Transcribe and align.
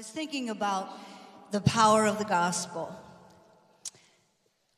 was 0.00 0.08
thinking 0.08 0.48
about 0.48 0.98
the 1.50 1.60
power 1.60 2.06
of 2.06 2.16
the 2.16 2.24
gospel. 2.24 2.90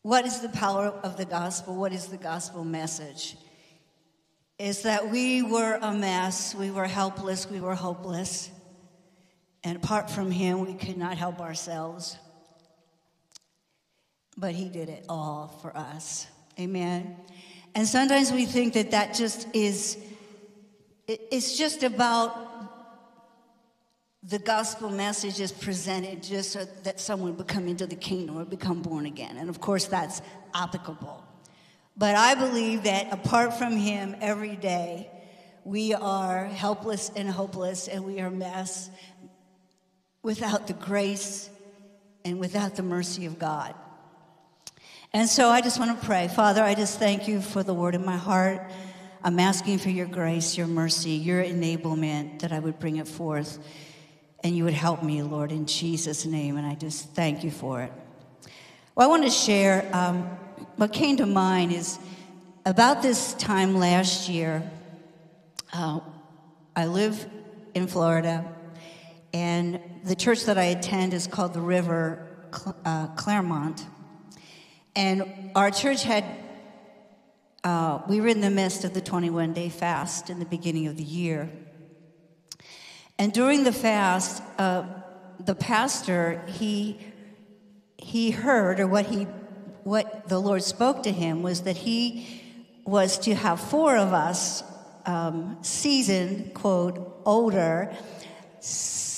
What 0.03 0.27
is 0.27 0.41
the 0.41 0.49
power 0.49 0.89
of 0.89 1.17
the 1.17 1.25
gospel? 1.25 1.77
What 1.77 1.93
is 1.93 2.09
the 2.09 2.17
gospel 2.17 2.65
message? 2.65 3.37
Is 4.59 4.83
that 4.83 5.13
we 5.13 5.43
were 5.43 5.79
a 5.81 5.93
mess, 5.93 6.57
we 6.57 6.73
were 6.73 6.89
helpless, 6.89 7.49
we 7.49 7.61
were 7.61 7.77
hopeless, 7.77 8.51
and 9.63 9.77
apart 9.77 10.11
from 10.11 10.33
Him, 10.33 10.67
we 10.67 10.75
could 10.75 10.97
not 10.97 11.17
help 11.17 11.41
ourselves. 11.41 12.17
But 14.37 14.57
He 14.57 14.69
did 14.69 14.89
it 14.89 15.05
all 15.09 15.57
for 15.63 15.77
us. 15.77 16.27
Amen. 16.59 17.15
And 17.77 17.87
sometimes 17.87 18.33
we 18.33 18.45
think 18.45 18.75
that 18.75 18.91
that 18.91 19.15
just 19.15 19.47
is, 19.55 19.97
it's 21.07 21.57
just 21.57 21.85
about 21.85 22.52
the 24.23 24.39
gospel 24.39 24.89
message 24.89 25.41
is 25.41 25.51
presented 25.51 26.23
just 26.23 26.53
so 26.53 26.65
that 26.85 27.01
someone 27.01 27.37
would 27.37 27.49
come 27.49 27.67
into 27.67 27.87
the 27.87 27.97
kingdom 27.97 28.39
or 28.39 28.45
become 28.45 28.81
born 28.81 29.05
again. 29.05 29.37
And 29.37 29.51
of 29.51 29.61
course, 29.61 29.87
that's 29.87 30.23
applicable. 30.55 31.25
But 31.97 32.15
I 32.15 32.37
believe 32.37 32.85
that 32.85 33.13
apart 33.13 33.55
from 33.55 33.77
Him 33.77 34.15
every 34.21 34.55
day, 34.55 35.11
we 35.65 35.93
are 35.93 36.47
helpless 36.47 37.11
and 37.15 37.29
hopeless 37.29 37.89
and 37.89 38.05
we 38.05 38.21
are 38.21 38.31
mess 38.31 38.91
without 40.23 40.69
the 40.69 40.73
grace 40.73 41.51
and 42.25 42.39
without 42.39 42.77
the 42.77 42.83
mercy 42.83 43.27
of 43.27 43.41
God. 43.41 43.75
And 45.13 45.29
so 45.29 45.49
I 45.49 45.61
just 45.61 45.81
want 45.81 46.01
to 46.01 46.07
pray. 46.07 46.29
Father, 46.29 46.63
I 46.63 46.75
just 46.75 46.99
thank 46.99 47.27
you 47.27 47.41
for 47.41 47.65
the 47.65 47.75
word 47.75 47.97
in 47.97 48.05
my 48.05 48.17
heart. 48.17 48.71
I'm 49.25 49.39
asking 49.41 49.79
for 49.79 49.91
your 49.91 50.07
grace, 50.07 50.57
your 50.57 50.69
mercy, 50.69 51.11
your 51.11 51.43
enablement 51.43 52.41
that 52.41 52.53
I 52.53 52.61
would 52.61 52.79
bring 52.79 52.97
it 52.97 53.09
forth 53.09 53.59
and 54.45 54.57
you 54.57 54.65
would 54.65 54.75
help 54.75 55.03
me, 55.03 55.23
Lord, 55.23 55.53
in 55.53 55.67
Jesus' 55.67 56.27
name. 56.27 56.57
And 56.57 56.67
I 56.67 56.75
just 56.75 57.11
thank 57.11 57.45
you 57.45 57.51
for 57.51 57.83
it. 57.83 57.93
Well, 58.95 59.07
I 59.07 59.11
want 59.11 59.25
to 59.25 59.31
share 59.31 59.89
um, 59.93 60.25
what 60.77 60.93
came 60.93 61.17
to 61.19 61.27
mind 61.27 61.73
is 61.73 61.99
about 62.67 63.03
this 63.03 63.35
time 63.35 63.77
last 63.77 64.29
year. 64.29 64.69
Uh, 65.73 66.01
I 66.77 66.87
live 66.87 67.27
in 67.75 67.87
Florida, 67.87 68.45
and 69.33 69.81
the 70.05 70.15
church 70.15 70.45
that 70.45 70.59
I 70.59 70.65
attend 70.65 71.15
is 71.15 71.27
called 71.27 71.55
the 71.55 71.61
River 71.61 72.27
uh, 72.85 73.07
Clermont. 73.09 73.87
And 74.95 75.51
our 75.55 75.71
church 75.71 76.03
had, 76.03 76.25
uh, 77.65 78.01
we 78.09 78.21
were 78.21 78.29
in 78.29 78.41
the 78.41 78.51
midst 78.51 78.85
of 78.85 78.93
the 78.93 79.01
21 79.01 79.55
day 79.55 79.69
fast 79.69 80.29
in 80.29 80.39
the 80.39 80.45
beginning 80.45 80.87
of 80.87 80.97
the 80.97 81.03
year. 81.03 81.51
And 83.23 83.33
during 83.33 83.63
the 83.63 83.73
fast, 83.73 84.43
uh, 84.59 84.85
the 85.39 85.55
pastor, 85.55 86.43
he, 86.49 86.99
he 87.97 88.33
heard, 88.33 88.81
or 88.81 88.89
what, 88.89 89.07
he, 89.07 89.29
what 89.85 90.29
the 90.29 90.41
Lord 90.41 90.65
spoke 90.65 91.05
to 91.05 91.13
him 91.13 91.41
was 91.45 91.61
that 91.61 91.77
he 91.77 92.43
was 92.85 93.19
to 93.19 93.37
have 93.37 93.61
four 93.61 93.97
of 93.97 94.13
us, 94.13 94.65
um, 95.07 95.59
seasoned, 95.63 96.53
quote, 96.53 97.23
older, 97.25 97.95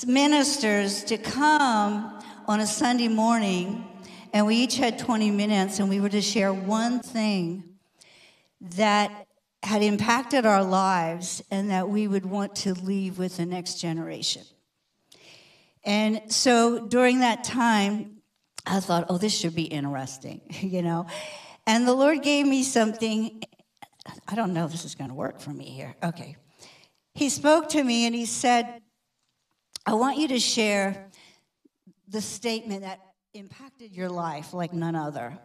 ministers 0.06 1.04
to 1.04 1.16
come 1.16 2.22
on 2.46 2.60
a 2.60 2.66
Sunday 2.66 3.08
morning, 3.08 3.88
and 4.34 4.44
we 4.44 4.56
each 4.56 4.76
had 4.76 4.98
20 4.98 5.30
minutes, 5.30 5.78
and 5.78 5.88
we 5.88 5.98
were 5.98 6.10
to 6.10 6.20
share 6.20 6.52
one 6.52 7.00
thing 7.00 7.64
that 8.60 9.26
had 9.64 9.82
impacted 9.82 10.44
our 10.44 10.62
lives 10.62 11.42
and 11.50 11.70
that 11.70 11.88
we 11.88 12.06
would 12.06 12.26
want 12.26 12.54
to 12.54 12.74
leave 12.74 13.18
with 13.18 13.38
the 13.38 13.46
next 13.46 13.80
generation. 13.80 14.42
And 15.84 16.20
so 16.28 16.86
during 16.86 17.20
that 17.20 17.44
time, 17.44 18.18
I 18.66 18.80
thought, 18.80 19.06
oh, 19.08 19.18
this 19.18 19.36
should 19.36 19.54
be 19.54 19.64
interesting, 19.64 20.42
you 20.60 20.82
know. 20.82 21.06
And 21.66 21.88
the 21.88 21.94
Lord 21.94 22.22
gave 22.22 22.46
me 22.46 22.62
something. 22.62 23.42
I 24.28 24.34
don't 24.34 24.52
know 24.52 24.66
if 24.66 24.72
this 24.72 24.84
is 24.84 24.94
going 24.94 25.08
to 25.08 25.14
work 25.14 25.40
for 25.40 25.50
me 25.50 25.64
here. 25.64 25.96
Okay. 26.02 26.36
He 27.14 27.28
spoke 27.28 27.70
to 27.70 27.82
me 27.82 28.06
and 28.06 28.14
he 28.14 28.26
said, 28.26 28.82
I 29.86 29.94
want 29.94 30.18
you 30.18 30.28
to 30.28 30.38
share 30.38 31.10
the 32.08 32.20
statement 32.20 32.82
that 32.82 33.00
impacted 33.32 33.94
your 33.94 34.08
life 34.08 34.52
like 34.52 34.72
none 34.72 34.94
other. 34.94 35.38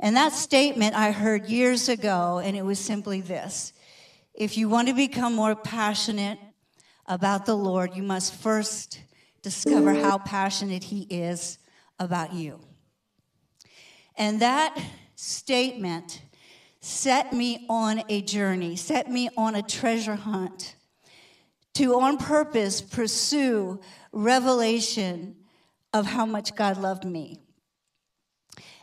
And 0.00 0.16
that 0.16 0.32
statement 0.32 0.94
I 0.94 1.10
heard 1.10 1.46
years 1.46 1.88
ago, 1.88 2.40
and 2.42 2.56
it 2.56 2.64
was 2.64 2.78
simply 2.78 3.20
this 3.20 3.72
If 4.34 4.56
you 4.56 4.68
want 4.68 4.88
to 4.88 4.94
become 4.94 5.34
more 5.34 5.56
passionate 5.56 6.38
about 7.06 7.46
the 7.46 7.56
Lord, 7.56 7.96
you 7.96 8.02
must 8.02 8.34
first 8.34 9.00
discover 9.42 9.94
how 9.94 10.18
passionate 10.18 10.84
He 10.84 11.02
is 11.02 11.58
about 11.98 12.32
you. 12.32 12.60
And 14.16 14.40
that 14.40 14.78
statement 15.16 16.22
set 16.80 17.32
me 17.32 17.66
on 17.68 18.02
a 18.08 18.22
journey, 18.22 18.76
set 18.76 19.10
me 19.10 19.28
on 19.36 19.54
a 19.54 19.62
treasure 19.62 20.14
hunt 20.14 20.76
to, 21.74 22.00
on 22.00 22.18
purpose, 22.18 22.80
pursue 22.80 23.80
revelation 24.12 25.36
of 25.92 26.06
how 26.06 26.26
much 26.26 26.54
God 26.54 26.76
loved 26.76 27.04
me. 27.04 27.40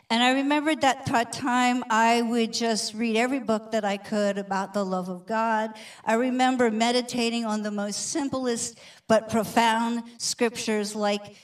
And 0.08 0.22
I 0.22 0.34
remember 0.34 0.74
that 0.76 1.04
time 1.32 1.82
I 1.90 2.22
would 2.22 2.52
just 2.52 2.94
read 2.94 3.16
every 3.16 3.40
book 3.40 3.72
that 3.72 3.84
I 3.84 3.96
could 3.96 4.38
about 4.38 4.72
the 4.72 4.84
love 4.84 5.08
of 5.08 5.26
God. 5.26 5.72
I 6.04 6.14
remember 6.14 6.70
meditating 6.70 7.44
on 7.44 7.62
the 7.62 7.72
most 7.72 8.10
simplest 8.10 8.78
but 9.08 9.28
profound 9.28 10.04
scriptures 10.18 10.94
like, 10.94 11.34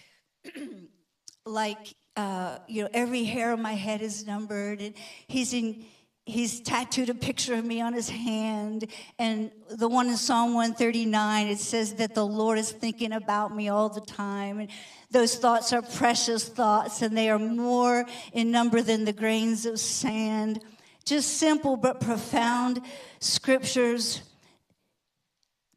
like 1.47 1.95
uh, 2.17 2.59
you 2.69 2.83
know, 2.83 2.89
every 2.93 3.25
hair 3.25 3.53
on 3.53 3.63
my 3.63 3.73
head 3.73 4.03
is 4.03 4.27
numbered, 4.27 4.81
and 4.81 4.95
he's 5.27 5.53
in 5.55 5.85
he's 6.25 6.61
tattooed 6.61 7.09
a 7.09 7.15
picture 7.15 7.55
of 7.55 7.65
me 7.65 7.81
on 7.81 7.93
his 7.93 8.09
hand 8.09 8.87
and 9.19 9.51
the 9.71 9.89
one 9.89 10.09
in 10.09 10.17
psalm 10.17 10.55
139 10.55 11.49
it 11.49 11.59
says 11.59 11.95
that 11.95 12.15
the 12.15 12.25
lord 12.25 12.59
is 12.59 12.71
thinking 12.71 13.13
about 13.13 13.55
me 13.55 13.69
all 13.69 13.89
the 13.89 14.01
time 14.03 14.61
and 14.61 14.71
those 15.13 15.37
thoughts 15.37 15.75
are 15.75 15.83
precious 15.83 16.49
thoughts 16.49 17.03
and 17.03 17.17
they 17.17 17.29
are 17.29 17.39
more 17.39 18.07
in 18.33 18.51
number 18.51 18.81
than 18.81 19.05
the 19.05 19.13
grains 19.13 19.67
of 19.67 19.79
sand. 19.79 20.61
Just 21.05 21.37
simple 21.37 21.77
but 21.77 22.01
profound 22.01 22.81
scriptures 23.21 24.23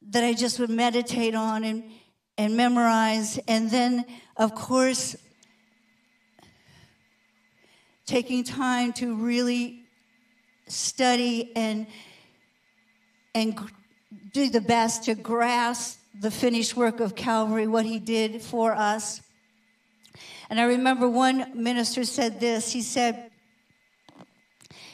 that 0.10 0.24
I 0.24 0.34
just 0.34 0.58
would 0.60 0.70
meditate 0.70 1.36
on 1.36 1.66
and, 1.66 1.84
and 2.38 2.56
memorize. 2.56 3.38
And 3.46 3.70
then, 3.70 4.06
of 4.38 4.56
course, 4.56 5.18
taking 8.06 8.46
time 8.46 8.94
to 8.94 9.16
really 9.16 9.85
study 10.68 11.52
and, 11.56 11.88
and 13.34 13.60
do 14.34 14.50
the 14.50 14.62
best 14.62 15.04
to 15.06 15.16
grasp 15.16 16.00
the 16.20 16.32
finished 16.32 16.76
work 16.76 17.00
of 17.00 17.16
Calvary, 17.16 17.68
what 17.68 17.86
he 17.86 18.00
did 18.00 18.42
for 18.42 18.74
us. 18.74 19.22
And 20.50 20.60
I 20.60 20.64
remember 20.64 21.10
one 21.10 21.52
minister 21.62 22.04
said 22.06 22.40
this. 22.40 22.72
He 22.72 22.82
said, 22.82 23.32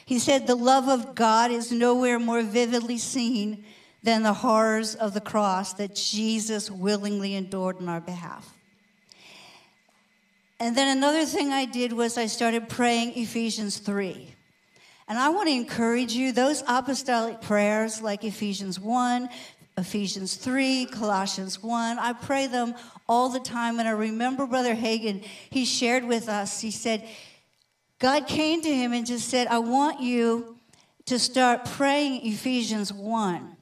he 0.04 0.18
said, 0.18 0.46
the 0.46 0.56
love 0.56 0.88
of 0.88 1.14
God 1.14 1.50
is 1.50 1.70
nowhere 1.70 2.18
more 2.18 2.42
vividly 2.42 2.98
seen 2.98 3.64
than 4.02 4.22
the 4.22 4.32
horrors 4.32 4.94
of 4.94 5.14
the 5.14 5.20
cross 5.20 5.74
that 5.74 5.94
Jesus 5.94 6.70
willingly 6.70 7.34
endured 7.34 7.76
on 7.76 7.88
our 7.88 8.00
behalf. 8.00 8.52
And 10.58 10.76
then 10.76 10.96
another 10.96 11.24
thing 11.24 11.50
I 11.50 11.64
did 11.64 11.92
was 11.92 12.18
I 12.18 12.26
started 12.26 12.68
praying 12.68 13.16
Ephesians 13.16 13.78
3. 13.78 14.34
And 15.12 15.20
I 15.20 15.28
want 15.28 15.46
to 15.50 15.54
encourage 15.54 16.14
you, 16.14 16.32
those 16.32 16.64
apostolic 16.66 17.42
prayers 17.42 18.00
like 18.00 18.24
Ephesians 18.24 18.80
1, 18.80 19.28
Ephesians 19.76 20.36
3, 20.36 20.86
Colossians 20.86 21.62
1. 21.62 21.98
I 21.98 22.14
pray 22.14 22.46
them 22.46 22.74
all 23.06 23.28
the 23.28 23.38
time. 23.38 23.78
And 23.78 23.86
I 23.86 23.90
remember 23.90 24.46
Brother 24.46 24.74
Hagin, 24.74 25.22
he 25.50 25.66
shared 25.66 26.04
with 26.04 26.30
us, 26.30 26.62
he 26.62 26.70
said, 26.70 27.06
God 27.98 28.26
came 28.26 28.62
to 28.62 28.74
him 28.74 28.94
and 28.94 29.04
just 29.06 29.28
said, 29.28 29.48
I 29.48 29.58
want 29.58 30.00
you 30.00 30.56
to 31.04 31.18
start 31.18 31.66
praying 31.66 32.26
Ephesians 32.26 32.90
1. 32.90 33.54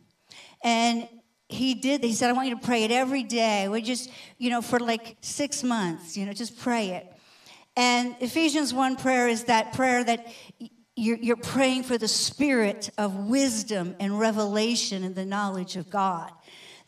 And 0.63 1.09
he 1.49 1.75
did, 1.75 2.05
he 2.05 2.13
said, 2.13 2.31
I 2.31 2.33
want 2.33 2.47
you 2.47 2.55
to 2.55 2.65
pray 2.65 2.85
it 2.85 2.93
every 2.93 3.25
day. 3.25 3.67
We 3.67 3.83
just, 3.83 4.09
you 4.39 4.51
know, 4.51 4.63
for 4.63 4.79
like 4.79 5.17
six 5.21 5.65
months, 5.65 6.17
you 6.17 6.27
know, 6.27 6.33
just 6.33 6.61
pray 6.61 6.91
it. 6.91 7.13
And 7.77 8.15
Ephesians 8.21 8.73
1 8.73 8.95
prayer 8.95 9.27
is 9.27 9.47
that 9.47 9.73
prayer 9.73 10.05
that 10.05 10.29
you're, 11.01 11.17
you're 11.17 11.37
praying 11.37 11.85
for 11.85 11.97
the 11.97 12.09
spirit 12.09 12.91
of 12.99 13.29
wisdom 13.29 13.97
and 13.99 14.21
revelation 14.21 15.03
and 15.03 15.15
the 15.15 15.25
knowledge 15.25 15.77
of 15.77 15.89
God. 15.89 16.31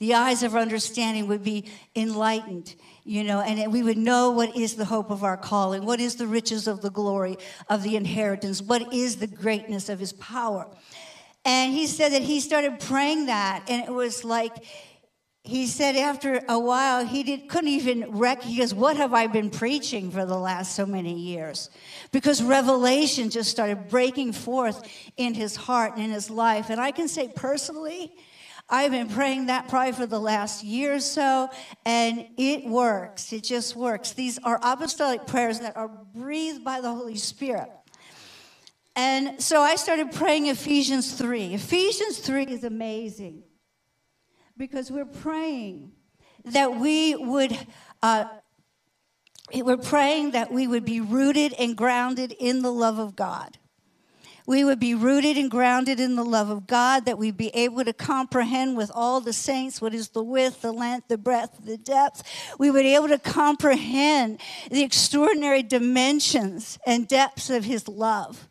The 0.01 0.15
eyes 0.15 0.43
of 0.43 0.55
our 0.55 0.61
understanding 0.61 1.29
would 1.29 1.43
be 1.43 1.71
enlightened, 1.97 2.75
you 3.05 3.25
know, 3.25 3.41
and 3.41 3.73
we 3.73 3.83
would 3.83 3.97
know 3.97 4.31
what 4.31 4.55
is 4.55 4.75
the 4.75 4.85
hope 4.85 5.11
of 5.11 5.25
our 5.25 5.37
calling, 5.37 5.87
what 5.87 6.01
is 6.01 6.17
the 6.17 6.27
riches 6.27 6.67
of 6.67 6.83
the 6.83 6.91
glory 6.91 7.39
of 7.71 7.83
the 7.83 7.97
inheritance, 7.97 8.61
what 8.61 8.93
is 8.93 9.17
the 9.17 9.27
greatness 9.27 9.89
of 9.89 9.99
his 9.99 10.13
power. 10.13 10.67
And 11.45 11.73
he 11.73 11.87
said 11.87 12.13
that 12.13 12.23
he 12.23 12.41
started 12.41 12.81
praying 12.81 13.27
that, 13.27 13.65
and 13.69 13.83
it 13.83 13.93
was 13.93 14.25
like 14.25 14.53
he 15.45 15.67
said 15.67 15.97
after 15.97 16.41
a 16.49 16.59
while 16.59 17.05
he 17.05 17.25
did, 17.25 17.49
couldn't 17.49 17.69
even 17.69 18.13
rec 18.13 18.43
he 18.43 18.59
goes 18.59 18.73
what 18.73 18.97
have 18.97 19.13
i 19.13 19.27
been 19.27 19.51
preaching 19.51 20.11
for 20.11 20.25
the 20.25 20.39
last 20.39 20.77
so 20.77 20.87
many 20.87 21.19
years? 21.19 21.69
Because 22.13 22.43
revelation 22.43 23.29
just 23.29 23.51
started 23.51 23.89
breaking 23.89 24.33
forth 24.33 24.87
in 25.17 25.35
his 25.35 25.57
heart 25.57 25.95
and 25.95 26.05
in 26.05 26.11
his 26.11 26.31
life. 26.31 26.71
And 26.71 26.81
i 26.81 26.93
can 26.93 27.09
say 27.09 27.33
personally 27.35 28.15
i've 28.71 28.93
been 28.93 29.09
praying 29.09 29.47
that 29.47 29.69
probably 29.69 29.93
for 29.93 30.07
the 30.07 30.21
last 30.21 30.63
year 30.63 30.95
or 30.95 31.01
so 31.01 31.49
and 31.85 32.25
it 32.37 32.65
works. 32.65 33.33
It 33.33 33.43
just 33.43 33.75
works. 33.75 34.13
These 34.13 34.39
are 34.45 34.61
apostolic 34.63 35.27
prayers 35.27 35.59
that 35.59 35.77
are 35.77 35.89
breathed 35.89 36.63
by 36.65 36.81
the 36.81 36.95
holy 36.95 37.17
spirit. 37.17 37.69
And 38.95 39.43
so 39.43 39.61
i 39.61 39.75
started 39.75 40.13
praying 40.13 40.47
ephesians 40.47 41.15
3 41.15 41.55
ephesians 41.55 42.19
3 42.19 42.45
is 42.45 42.63
amazing 42.63 43.43
because 44.57 44.91
we're 44.91 45.05
praying 45.05 45.93
that 46.45 46.77
we 46.77 47.15
would. 47.15 47.57
Uh, 48.03 48.25
we're 49.55 49.77
praying 49.77 50.31
that 50.31 50.51
we 50.51 50.67
would 50.67 50.85
be 50.85 51.01
rooted 51.01 51.53
and 51.55 51.77
grounded 51.77 52.33
in 52.33 52.63
the 52.63 52.73
love 52.73 52.99
of 52.99 53.15
God. 53.15 53.59
We 54.47 54.65
would 54.65 54.81
be 54.81 54.95
rooted 54.95 55.37
and 55.37 55.51
grounded 55.51 56.01
in 56.01 56.17
the 56.17 56.25
love 56.25 56.51
of 56.51 56.67
God, 56.67 57.05
that 57.05 57.19
we'd 57.19 57.37
be 57.37 57.49
able 57.51 57.85
to 57.85 57.93
comprehend 57.93 58.77
with 58.77 58.91
all 58.95 59.21
the 59.21 59.33
saints 59.33 59.81
what 59.81 59.95
is 59.95 60.09
the 60.09 60.23
width, 60.23 60.63
the 60.63 60.73
length, 60.73 61.09
the 61.09 61.19
breadth, 61.19 61.65
the 61.65 61.77
depth. 61.77 62.23
We 62.59 62.71
would 62.71 62.83
be 62.83 62.95
able 62.95 63.09
to 63.09 63.19
comprehend 63.19 64.41
the 64.71 64.83
extraordinary 64.83 65.63
dimensions 65.63 66.79
and 66.87 67.07
depths 67.07 67.51
of 67.51 67.65
His 67.65 67.87
love. 67.87 68.49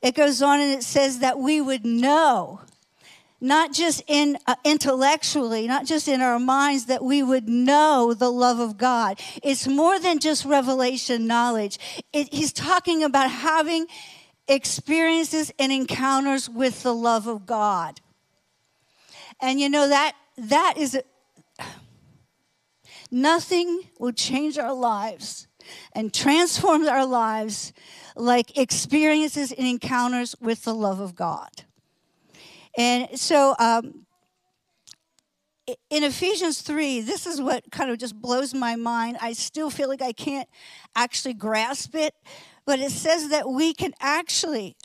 It 0.00 0.14
goes 0.14 0.40
on 0.40 0.60
and 0.60 0.72
it 0.72 0.84
says 0.84 1.18
that 1.18 1.38
we 1.38 1.60
would 1.60 1.84
know 1.84 2.60
not 3.40 3.72
just 3.72 4.02
in 4.06 4.38
uh, 4.46 4.56
intellectually, 4.64 5.66
not 5.66 5.86
just 5.86 6.08
in 6.08 6.20
our 6.20 6.38
minds, 6.38 6.86
that 6.86 7.02
we 7.02 7.22
would 7.22 7.48
know 7.48 8.14
the 8.14 8.30
love 8.30 8.58
of 8.58 8.76
God. 8.76 9.18
It's 9.42 9.66
more 9.66 9.98
than 9.98 10.18
just 10.18 10.44
revelation 10.44 11.26
knowledge. 11.26 11.78
It, 12.12 12.32
he's 12.32 12.52
talking 12.52 13.02
about 13.02 13.30
having 13.30 13.86
experiences 14.46 15.52
and 15.58 15.72
encounters 15.72 16.48
with 16.48 16.82
the 16.82 16.94
love 16.94 17.26
of 17.26 17.46
God. 17.46 18.00
And 19.40 19.60
you 19.60 19.70
know 19.70 19.88
that 19.88 20.14
that 20.36 20.74
is 20.76 20.94
a, 20.94 21.02
nothing 23.10 23.82
will 23.98 24.12
change 24.12 24.58
our 24.58 24.74
lives 24.74 25.46
and 25.92 26.12
transform 26.12 26.86
our 26.86 27.06
lives 27.06 27.72
like 28.16 28.58
experiences 28.58 29.52
and 29.52 29.66
encounters 29.66 30.34
with 30.40 30.64
the 30.64 30.74
love 30.74 31.00
of 31.00 31.14
God. 31.14 31.64
And 32.76 33.18
so 33.18 33.54
um, 33.58 34.06
in 35.88 36.04
Ephesians 36.04 36.62
3, 36.62 37.00
this 37.00 37.26
is 37.26 37.40
what 37.40 37.70
kind 37.70 37.90
of 37.90 37.98
just 37.98 38.20
blows 38.20 38.54
my 38.54 38.76
mind. 38.76 39.18
I 39.20 39.32
still 39.32 39.70
feel 39.70 39.88
like 39.88 40.02
I 40.02 40.12
can't 40.12 40.48
actually 40.94 41.34
grasp 41.34 41.94
it, 41.94 42.14
but 42.64 42.78
it 42.78 42.90
says 42.90 43.28
that 43.30 43.48
we 43.48 43.74
can 43.74 43.92
actually 44.00 44.76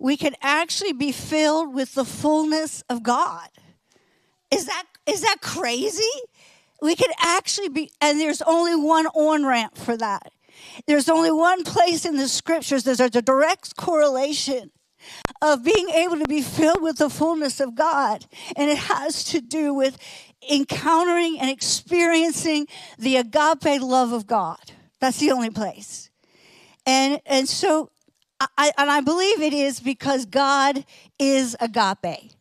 we 0.00 0.16
can 0.16 0.36
actually 0.40 0.92
be 0.92 1.10
filled 1.10 1.74
with 1.74 1.94
the 1.94 2.04
fullness 2.04 2.84
of 2.88 3.02
God. 3.02 3.48
Is 4.50 4.66
that 4.66 4.84
is 5.06 5.22
that 5.22 5.38
crazy? 5.42 6.02
We 6.80 6.94
can 6.94 7.10
actually 7.18 7.68
be 7.68 7.90
and 8.00 8.20
there's 8.20 8.42
only 8.42 8.76
one 8.76 9.06
on 9.08 9.44
ramp 9.44 9.76
for 9.76 9.96
that. 9.96 10.32
There's 10.86 11.08
only 11.08 11.32
one 11.32 11.64
place 11.64 12.04
in 12.04 12.16
the 12.16 12.28
scriptures 12.28 12.84
there's 12.84 13.00
a 13.00 13.10
direct 13.10 13.76
correlation 13.76 14.70
of 15.40 15.64
being 15.64 15.88
able 15.90 16.18
to 16.18 16.26
be 16.26 16.42
filled 16.42 16.82
with 16.82 16.98
the 16.98 17.10
fullness 17.10 17.60
of 17.60 17.74
God. 17.74 18.26
And 18.56 18.70
it 18.70 18.78
has 18.78 19.24
to 19.24 19.40
do 19.40 19.74
with 19.74 19.98
encountering 20.50 21.38
and 21.38 21.50
experiencing 21.50 22.66
the 22.98 23.16
agape 23.16 23.80
love 23.80 24.12
of 24.12 24.26
God. 24.26 24.72
That's 25.00 25.18
the 25.18 25.30
only 25.30 25.50
place. 25.50 26.10
And, 26.86 27.20
and 27.26 27.48
so, 27.48 27.90
I, 28.40 28.72
and 28.78 28.90
I 28.90 29.00
believe 29.00 29.42
it 29.42 29.52
is 29.52 29.80
because 29.80 30.26
God 30.26 30.84
is 31.18 31.56
agape. 31.60 32.32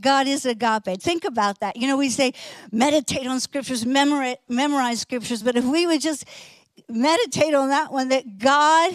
God 0.00 0.26
is 0.28 0.46
agape. 0.46 1.00
Think 1.00 1.24
about 1.24 1.60
that. 1.60 1.76
You 1.76 1.88
know, 1.88 1.96
we 1.96 2.08
say 2.08 2.32
meditate 2.70 3.26
on 3.26 3.40
scriptures, 3.40 3.84
memorize, 3.84 4.36
memorize 4.48 5.00
scriptures, 5.00 5.42
but 5.42 5.56
if 5.56 5.64
we 5.64 5.86
would 5.86 6.00
just 6.00 6.24
meditate 6.88 7.54
on 7.54 7.68
that 7.68 7.92
one, 7.92 8.08
that 8.08 8.38
God 8.38 8.94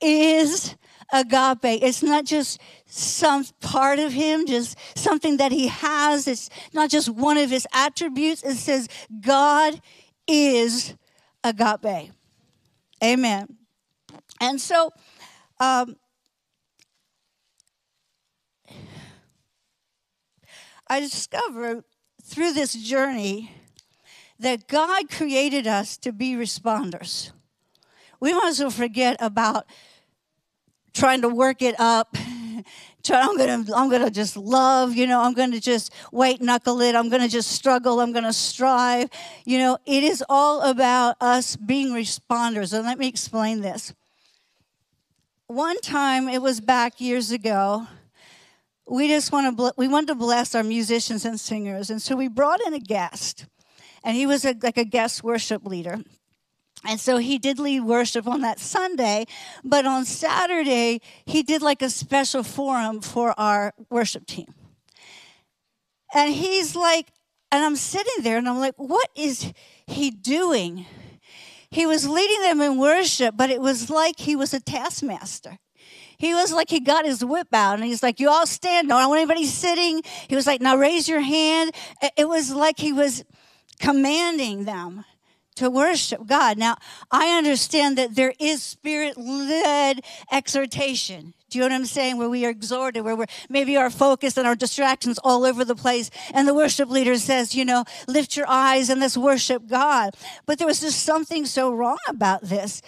is 0.00 0.74
agape. 1.12 1.82
It's 1.82 2.02
not 2.02 2.24
just 2.24 2.60
some 2.86 3.44
part 3.60 3.98
of 3.98 4.12
him, 4.12 4.46
just 4.46 4.76
something 4.96 5.36
that 5.36 5.52
he 5.52 5.68
has. 5.68 6.26
It's 6.26 6.50
not 6.72 6.90
just 6.90 7.08
one 7.08 7.36
of 7.36 7.50
his 7.50 7.66
attributes. 7.72 8.42
It 8.42 8.56
says 8.56 8.88
God 9.20 9.80
is 10.26 10.94
agape. 11.44 12.10
Amen. 13.04 13.58
And 14.40 14.60
so, 14.60 14.90
um, 15.60 15.96
I 20.88 21.00
discovered 21.00 21.84
through 22.22 22.52
this 22.52 22.74
journey 22.74 23.52
that 24.38 24.66
God 24.66 25.08
created 25.08 25.66
us 25.66 25.96
to 25.98 26.12
be 26.12 26.34
responders. 26.34 27.30
We 28.20 28.32
well 28.32 28.70
forget 28.70 29.16
about 29.20 29.66
trying 30.92 31.22
to 31.22 31.28
work 31.28 31.62
it 31.62 31.78
up. 31.78 32.16
I'm 33.10 33.36
gonna, 33.36 33.64
I'm 33.74 33.90
gonna 33.90 34.10
just 34.10 34.36
love, 34.36 34.94
you 34.94 35.08
know, 35.08 35.20
I'm 35.20 35.34
gonna 35.34 35.58
just 35.58 35.92
white 36.10 36.40
knuckle 36.40 36.80
it, 36.80 36.94
I'm 36.94 37.08
gonna 37.08 37.28
just 37.28 37.50
struggle, 37.50 38.00
I'm 38.00 38.12
gonna 38.12 38.32
strive. 38.32 39.10
You 39.44 39.58
know, 39.58 39.78
it 39.86 40.04
is 40.04 40.24
all 40.28 40.62
about 40.62 41.16
us 41.20 41.56
being 41.56 41.88
responders. 41.88 42.72
And 42.72 42.86
let 42.86 42.98
me 42.98 43.08
explain 43.08 43.60
this. 43.60 43.92
One 45.48 45.80
time, 45.80 46.28
it 46.28 46.40
was 46.40 46.60
back 46.60 47.00
years 47.00 47.30
ago, 47.30 47.86
we 48.88 49.08
just 49.08 49.32
want 49.32 49.58
to, 49.58 49.74
we 49.76 49.88
wanted 49.88 50.08
to 50.08 50.14
bless 50.14 50.54
our 50.54 50.62
musicians 50.62 51.24
and 51.24 51.38
singers. 51.38 51.90
And 51.90 52.00
so 52.00 52.16
we 52.16 52.28
brought 52.28 52.60
in 52.66 52.72
a 52.72 52.78
guest, 52.78 53.46
and 54.04 54.16
he 54.16 54.26
was 54.26 54.44
a, 54.44 54.54
like 54.62 54.78
a 54.78 54.84
guest 54.84 55.22
worship 55.22 55.66
leader. 55.66 55.98
And 56.84 56.98
so 56.98 57.18
he 57.18 57.38
did 57.38 57.58
lead 57.58 57.80
worship 57.80 58.26
on 58.26 58.40
that 58.40 58.58
Sunday, 58.58 59.26
but 59.62 59.86
on 59.86 60.04
Saturday, 60.04 61.00
he 61.24 61.42
did 61.42 61.62
like 61.62 61.80
a 61.80 61.90
special 61.90 62.42
forum 62.42 63.00
for 63.00 63.38
our 63.38 63.72
worship 63.88 64.26
team. 64.26 64.52
And 66.14 66.34
he's 66.34 66.74
like, 66.74 67.06
and 67.52 67.64
I'm 67.64 67.76
sitting 67.76 68.22
there 68.22 68.38
and 68.38 68.48
I'm 68.48 68.58
like, 68.58 68.74
what 68.76 69.08
is 69.14 69.52
he 69.86 70.10
doing? 70.10 70.86
He 71.70 71.86
was 71.86 72.08
leading 72.08 72.42
them 72.42 72.60
in 72.60 72.78
worship, 72.78 73.36
but 73.36 73.50
it 73.50 73.60
was 73.60 73.88
like 73.88 74.18
he 74.18 74.34
was 74.34 74.52
a 74.52 74.60
taskmaster. 74.60 75.58
He 76.18 76.34
was 76.34 76.52
like 76.52 76.68
he 76.70 76.80
got 76.80 77.04
his 77.04 77.24
whip 77.24 77.48
out 77.52 77.76
and 77.76 77.84
he's 77.84 78.02
like, 78.02 78.20
You 78.20 78.30
all 78.30 78.46
stand. 78.46 78.86
No, 78.88 78.96
I 78.96 79.00
don't 79.00 79.08
want 79.08 79.20
anybody 79.22 79.44
sitting. 79.44 80.02
He 80.28 80.36
was 80.36 80.46
like, 80.46 80.60
Now 80.60 80.76
raise 80.76 81.08
your 81.08 81.20
hand. 81.20 81.72
It 82.16 82.28
was 82.28 82.52
like 82.52 82.78
he 82.78 82.92
was 82.92 83.24
commanding 83.80 84.64
them 84.64 85.04
to 85.56 85.68
worship 85.70 86.26
God. 86.26 86.58
Now, 86.58 86.76
I 87.10 87.36
understand 87.36 87.98
that 87.98 88.14
there 88.14 88.34
is 88.38 88.62
spirit 88.62 89.16
led 89.16 90.00
exhortation. 90.30 91.34
Do 91.50 91.58
you 91.58 91.64
know 91.64 91.74
what 91.74 91.80
I'm 91.80 91.86
saying? 91.86 92.16
Where 92.16 92.30
we 92.30 92.46
are 92.46 92.50
exhorted, 92.50 93.04
where 93.04 93.14
we're 93.14 93.26
maybe 93.50 93.76
our 93.76 93.90
focus 93.90 94.38
and 94.38 94.46
our 94.46 94.54
distractions 94.54 95.18
all 95.22 95.44
over 95.44 95.64
the 95.64 95.74
place. 95.74 96.10
And 96.32 96.48
the 96.48 96.54
worship 96.54 96.88
leader 96.88 97.18
says, 97.18 97.54
you 97.54 97.66
know, 97.66 97.84
lift 98.08 98.36
your 98.36 98.48
eyes 98.48 98.88
and 98.88 99.00
let's 99.00 99.18
worship 99.18 99.66
God. 99.66 100.14
But 100.46 100.58
there 100.58 100.66
was 100.66 100.80
just 100.80 101.02
something 101.02 101.44
so 101.44 101.70
wrong 101.72 101.98
about 102.08 102.42
this. 102.42 102.80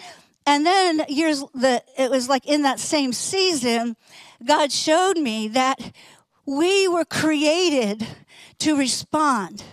And 0.46 0.64
then 0.64 1.04
years 1.08 1.42
the 1.54 1.82
it 1.98 2.10
was 2.10 2.28
like 2.28 2.46
in 2.46 2.62
that 2.62 2.80
same 2.80 3.12
season, 3.12 3.96
God 4.44 4.72
showed 4.72 5.18
me 5.18 5.48
that 5.48 5.92
we 6.46 6.88
were 6.88 7.04
created 7.04 8.06
to 8.60 8.76
respond. 8.76 9.64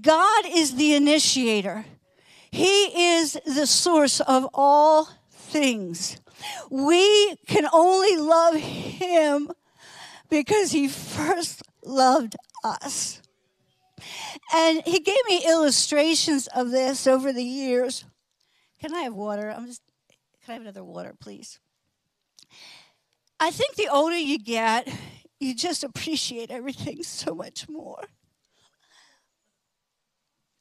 God 0.00 0.44
is 0.46 0.76
the 0.76 0.94
initiator. 0.94 1.84
He 2.54 3.16
is 3.16 3.36
the 3.44 3.66
source 3.66 4.20
of 4.20 4.48
all 4.54 5.08
things. 5.28 6.18
We 6.70 7.34
can 7.48 7.66
only 7.72 8.16
love 8.16 8.54
Him 8.54 9.50
because 10.30 10.70
He 10.70 10.86
first 10.86 11.64
loved 11.84 12.36
us. 12.62 13.20
And 14.54 14.84
He 14.86 15.00
gave 15.00 15.18
me 15.28 15.44
illustrations 15.44 16.46
of 16.46 16.70
this 16.70 17.08
over 17.08 17.32
the 17.32 17.42
years. 17.42 18.04
Can 18.80 18.94
I 18.94 19.00
have 19.00 19.14
water? 19.14 19.50
I'm 19.50 19.66
just, 19.66 19.82
can 20.44 20.52
I 20.52 20.52
have 20.52 20.62
another 20.62 20.84
water, 20.84 21.12
please? 21.18 21.58
I 23.40 23.50
think 23.50 23.74
the 23.74 23.88
older 23.88 24.16
you 24.16 24.38
get, 24.38 24.88
you 25.40 25.56
just 25.56 25.82
appreciate 25.82 26.52
everything 26.52 27.02
so 27.02 27.34
much 27.34 27.68
more. 27.68 28.04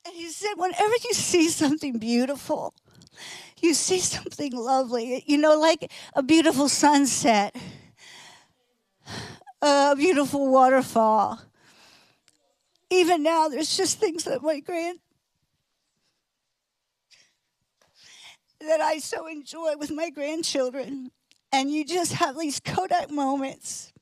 And 0.06 0.16
he 0.16 0.30
said, 0.30 0.54
whenever 0.58 0.94
you 1.04 1.14
see 1.14 1.50
something 1.50 1.98
beautiful, 1.98 2.74
you 3.62 3.74
see 3.74 4.00
something 4.00 4.52
lovely, 4.54 5.24
you 5.26 5.38
know, 5.38 5.58
like 5.58 5.92
a 6.16 6.22
beautiful 6.22 6.68
sunset, 6.68 7.56
a 9.62 9.96
beautiful 9.96 10.52
waterfall. 10.52 11.40
even 12.90 13.24
now, 13.24 13.48
there's 13.48 13.76
just 13.76 14.00
things 14.00 14.26
that 14.26 14.44
my 14.44 14.60
grand 14.60 15.00
that 18.68 18.82
I 18.82 19.00
so 19.00 19.28
enjoy 19.28 19.76
with 19.78 19.92
my 19.92 20.10
grandchildren. 20.10 21.12
And 21.52 21.72
you 21.72 21.86
just 21.86 22.14
have 22.14 22.38
these 22.38 22.60
Kodak 22.60 23.12
moments 23.12 23.94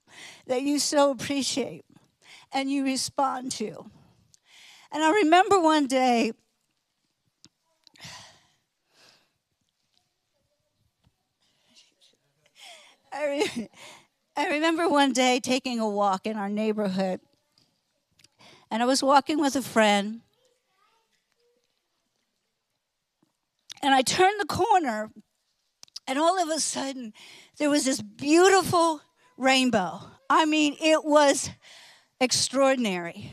that 0.48 0.62
you 0.62 0.80
so 0.80 1.12
appreciate 1.12 1.84
and 2.54 2.72
you 2.72 2.84
respond 2.84 3.52
to. 3.54 3.90
And 4.92 5.04
I 5.04 5.12
remember 5.12 5.60
one 5.60 5.88
day, 5.88 6.34
I, 13.14 13.28
re- 13.28 13.70
I 14.36 14.48
remember 14.48 14.90
one 14.90 15.14
day 15.14 15.40
taking 15.40 15.80
a 15.80 15.90
walk 15.90 16.26
in 16.26 16.36
our 16.38 16.50
neighborhood. 16.50 17.22
And 18.70 18.84
I 18.84 18.86
was 18.86 19.02
walking 19.02 19.40
with 19.40 19.56
a 19.56 19.62
friend. 19.62 20.22
And 23.84 23.94
I 23.96 24.02
turned 24.02 24.40
the 24.40 24.46
corner, 24.46 25.12
and 26.08 26.20
all 26.20 26.42
of 26.42 26.50
a 26.50 26.60
sudden, 26.60 27.14
there 27.58 27.70
was 27.70 27.86
this 27.86 28.02
beautiful 28.02 29.02
rainbow. 29.38 30.02
I 30.30 30.46
mean, 30.46 30.78
it 30.80 31.04
was 31.04 31.50
extraordinary. 32.20 33.32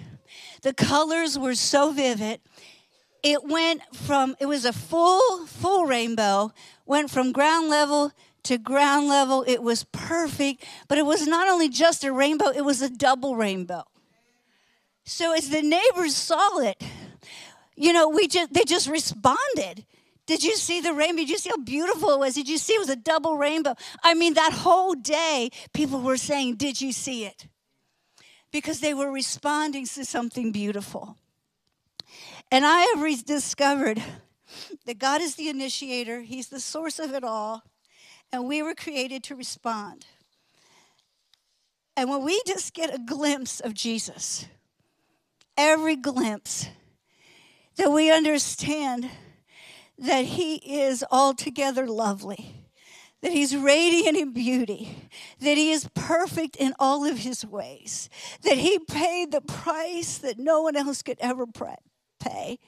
The 0.62 0.74
colors 0.74 1.38
were 1.38 1.54
so 1.54 1.92
vivid. 1.92 2.40
It 3.22 3.44
went 3.44 3.82
from, 3.94 4.36
it 4.40 4.46
was 4.46 4.64
a 4.64 4.72
full, 4.72 5.46
full 5.46 5.86
rainbow, 5.86 6.52
went 6.86 7.10
from 7.10 7.32
ground 7.32 7.68
level 7.68 8.12
to 8.44 8.58
ground 8.58 9.08
level. 9.08 9.44
It 9.46 9.62
was 9.62 9.84
perfect, 9.84 10.64
but 10.88 10.98
it 10.98 11.06
was 11.06 11.26
not 11.26 11.48
only 11.48 11.68
just 11.68 12.04
a 12.04 12.12
rainbow, 12.12 12.48
it 12.48 12.64
was 12.64 12.80
a 12.80 12.88
double 12.88 13.36
rainbow. 13.36 13.84
So 15.04 15.32
as 15.32 15.48
the 15.50 15.62
neighbors 15.62 16.14
saw 16.14 16.58
it, 16.58 16.82
you 17.76 17.92
know, 17.92 18.08
we 18.08 18.28
just 18.28 18.52
they 18.52 18.64
just 18.64 18.88
responded. 18.88 19.86
Did 20.26 20.44
you 20.44 20.56
see 20.56 20.82
the 20.82 20.92
rainbow? 20.92 21.20
Did 21.20 21.30
you 21.30 21.38
see 21.38 21.48
how 21.48 21.56
beautiful 21.56 22.10
it 22.10 22.18
was? 22.18 22.34
Did 22.34 22.48
you 22.48 22.58
see 22.58 22.74
it 22.74 22.78
was 22.78 22.90
a 22.90 22.96
double 22.96 23.38
rainbow? 23.38 23.74
I 24.02 24.12
mean, 24.12 24.34
that 24.34 24.52
whole 24.52 24.92
day, 24.94 25.50
people 25.72 26.02
were 26.02 26.18
saying, 26.18 26.56
Did 26.56 26.80
you 26.80 26.92
see 26.92 27.24
it? 27.24 27.48
Because 28.50 28.80
they 28.80 28.94
were 28.94 29.10
responding 29.10 29.86
to 29.86 30.04
something 30.04 30.52
beautiful. 30.52 31.16
And 32.50 32.64
I 32.64 32.80
have 32.94 33.02
rediscovered 33.02 34.02
that 34.86 34.98
God 34.98 35.20
is 35.20 35.34
the 35.34 35.48
initiator, 35.48 36.22
He's 36.22 36.48
the 36.48 36.60
source 36.60 36.98
of 36.98 37.12
it 37.12 37.24
all 37.24 37.62
and 38.32 38.46
we 38.46 38.62
were 38.62 38.74
created 38.74 39.22
to 39.24 39.34
respond. 39.34 40.06
And 41.96 42.08
when 42.08 42.22
we 42.22 42.40
just 42.46 42.74
get 42.74 42.94
a 42.94 42.98
glimpse 42.98 43.60
of 43.60 43.74
Jesus, 43.74 44.46
every 45.56 45.96
glimpse, 45.96 46.68
that 47.76 47.90
we 47.90 48.10
understand 48.10 49.10
that 49.98 50.24
He 50.24 50.56
is 50.56 51.04
altogether 51.10 51.86
lovely, 51.86 52.67
that 53.22 53.32
He's 53.32 53.56
radiant 53.56 54.16
in 54.16 54.32
beauty, 54.32 55.10
that 55.40 55.56
He 55.56 55.70
is 55.70 55.88
perfect 55.94 56.56
in 56.56 56.74
all 56.78 57.04
of 57.04 57.18
His 57.18 57.44
ways, 57.44 58.08
that 58.42 58.58
He 58.58 58.78
paid 58.78 59.32
the 59.32 59.40
price 59.40 60.18
that 60.18 60.38
no 60.38 60.62
one 60.62 60.76
else 60.76 61.02
could 61.02 61.18
ever 61.20 61.46
pay. 62.20 62.58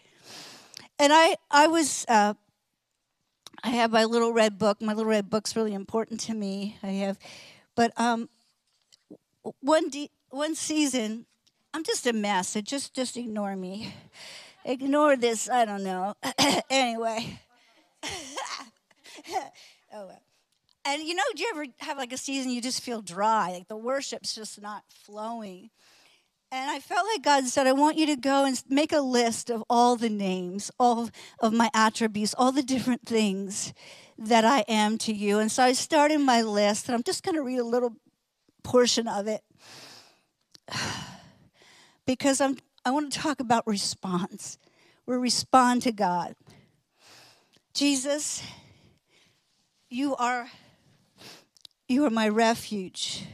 And 0.98 1.12
I, 1.12 1.36
I 1.50 1.66
was 1.66 2.04
uh, 2.08 2.34
I 3.62 3.70
have 3.70 3.90
my 3.90 4.04
little 4.04 4.32
red 4.32 4.58
book. 4.58 4.80
My 4.80 4.94
little 4.94 5.10
red 5.10 5.28
book's 5.28 5.54
really 5.54 5.74
important 5.74 6.20
to 6.20 6.34
me. 6.34 6.76
I 6.82 6.88
have, 6.88 7.18
but 7.74 7.92
um, 7.96 8.28
one 9.60 9.90
de- 9.90 10.10
one 10.30 10.54
season, 10.54 11.26
I'm 11.74 11.84
just 11.84 12.06
a 12.06 12.12
mess. 12.12 12.50
So 12.50 12.60
just 12.60 12.94
just 12.94 13.16
ignore 13.16 13.56
me. 13.56 13.94
Ignore 14.64 15.16
this. 15.16 15.48
I 15.48 15.64
don't 15.64 15.84
know. 15.84 16.14
anyway. 16.70 17.40
oh 18.02 18.06
well. 19.92 20.22
And 20.84 21.02
you 21.02 21.14
know, 21.14 21.22
do 21.34 21.42
you 21.42 21.50
ever 21.54 21.66
have 21.80 21.98
like 21.98 22.12
a 22.12 22.16
season 22.16 22.50
you 22.50 22.62
just 22.62 22.82
feel 22.82 23.02
dry, 23.02 23.52
like 23.52 23.68
the 23.68 23.76
worship's 23.76 24.34
just 24.34 24.60
not 24.60 24.82
flowing? 24.88 25.70
And 26.52 26.68
I 26.68 26.80
felt 26.80 27.06
like 27.14 27.22
God 27.22 27.44
said, 27.46 27.68
I 27.68 27.72
want 27.72 27.96
you 27.96 28.06
to 28.06 28.16
go 28.16 28.44
and 28.44 28.60
make 28.68 28.92
a 28.92 29.00
list 29.00 29.50
of 29.50 29.62
all 29.70 29.94
the 29.94 30.08
names, 30.08 30.70
all 30.80 31.08
of 31.38 31.52
my 31.52 31.70
attributes, 31.72 32.34
all 32.36 32.50
the 32.50 32.62
different 32.62 33.06
things 33.06 33.72
that 34.18 34.44
I 34.44 34.64
am 34.66 34.98
to 34.98 35.12
you. 35.12 35.38
And 35.38 35.50
so 35.50 35.62
I 35.62 35.72
started 35.72 36.18
my 36.18 36.42
list, 36.42 36.88
and 36.88 36.96
I'm 36.96 37.04
just 37.04 37.22
going 37.22 37.36
to 37.36 37.42
read 37.42 37.58
a 37.58 37.64
little 37.64 37.94
portion 38.64 39.06
of 39.06 39.28
it 39.28 39.42
because 42.06 42.40
I'm, 42.40 42.56
I 42.84 42.90
want 42.90 43.12
to 43.12 43.18
talk 43.18 43.38
about 43.38 43.64
response. 43.66 44.58
We 45.06 45.16
respond 45.16 45.82
to 45.82 45.92
God. 45.92 46.34
Jesus, 47.74 48.42
you 49.88 50.16
are, 50.16 50.48
you 51.90 52.04
are 52.04 52.10
my 52.10 52.28
refuge. 52.28 53.24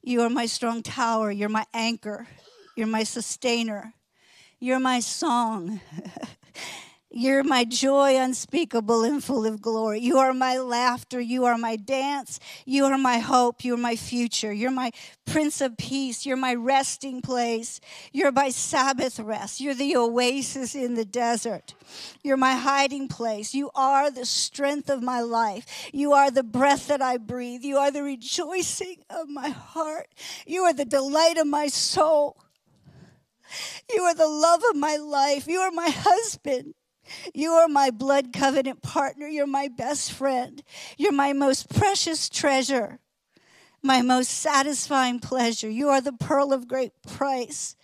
You 0.00 0.22
are 0.22 0.30
my 0.30 0.46
strong 0.46 0.84
tower. 0.84 1.32
You're 1.32 1.48
my 1.48 1.66
anchor. 1.74 2.28
You're 2.76 2.86
my 2.86 3.02
sustainer. 3.02 3.92
You're 4.60 4.78
my 4.78 5.00
song. 5.00 5.80
You're 7.18 7.44
my 7.44 7.64
joy 7.64 8.18
unspeakable 8.18 9.02
and 9.02 9.24
full 9.24 9.46
of 9.46 9.62
glory. 9.62 10.00
You 10.00 10.18
are 10.18 10.34
my 10.34 10.58
laughter. 10.58 11.18
You 11.18 11.46
are 11.46 11.56
my 11.56 11.76
dance. 11.76 12.38
You 12.66 12.84
are 12.84 12.98
my 12.98 13.20
hope. 13.20 13.64
You're 13.64 13.78
my 13.78 13.96
future. 13.96 14.52
You're 14.52 14.70
my 14.70 14.92
Prince 15.24 15.62
of 15.62 15.78
Peace. 15.78 16.26
You're 16.26 16.36
my 16.36 16.52
resting 16.52 17.22
place. 17.22 17.80
You're 18.12 18.32
my 18.32 18.50
Sabbath 18.50 19.18
rest. 19.18 19.62
You're 19.62 19.72
the 19.72 19.96
oasis 19.96 20.74
in 20.74 20.92
the 20.92 21.06
desert. 21.06 21.72
You're 22.22 22.36
my 22.36 22.52
hiding 22.52 23.08
place. 23.08 23.54
You 23.54 23.70
are 23.74 24.10
the 24.10 24.26
strength 24.26 24.90
of 24.90 25.02
my 25.02 25.22
life. 25.22 25.88
You 25.94 26.12
are 26.12 26.30
the 26.30 26.42
breath 26.42 26.88
that 26.88 27.00
I 27.00 27.16
breathe. 27.16 27.62
You 27.62 27.78
are 27.78 27.90
the 27.90 28.02
rejoicing 28.02 28.98
of 29.08 29.30
my 29.30 29.48
heart. 29.48 30.08
You 30.46 30.64
are 30.64 30.74
the 30.74 30.84
delight 30.84 31.38
of 31.38 31.46
my 31.46 31.68
soul. 31.68 32.36
You 33.90 34.02
are 34.02 34.14
the 34.14 34.28
love 34.28 34.60
of 34.68 34.76
my 34.76 34.96
life. 34.96 35.46
You 35.46 35.60
are 35.60 35.70
my 35.70 35.88
husband. 35.88 36.74
You 37.34 37.52
are 37.52 37.68
my 37.68 37.90
blood 37.90 38.32
covenant 38.32 38.82
partner. 38.82 39.26
You're 39.26 39.46
my 39.46 39.68
best 39.68 40.12
friend. 40.12 40.62
You're 40.96 41.12
my 41.12 41.32
most 41.32 41.68
precious 41.74 42.28
treasure, 42.28 42.98
my 43.82 44.02
most 44.02 44.28
satisfying 44.30 45.20
pleasure. 45.20 45.70
You 45.70 45.88
are 45.88 46.00
the 46.00 46.12
pearl 46.12 46.52
of 46.52 46.68
great 46.68 46.92
price. 47.06 47.76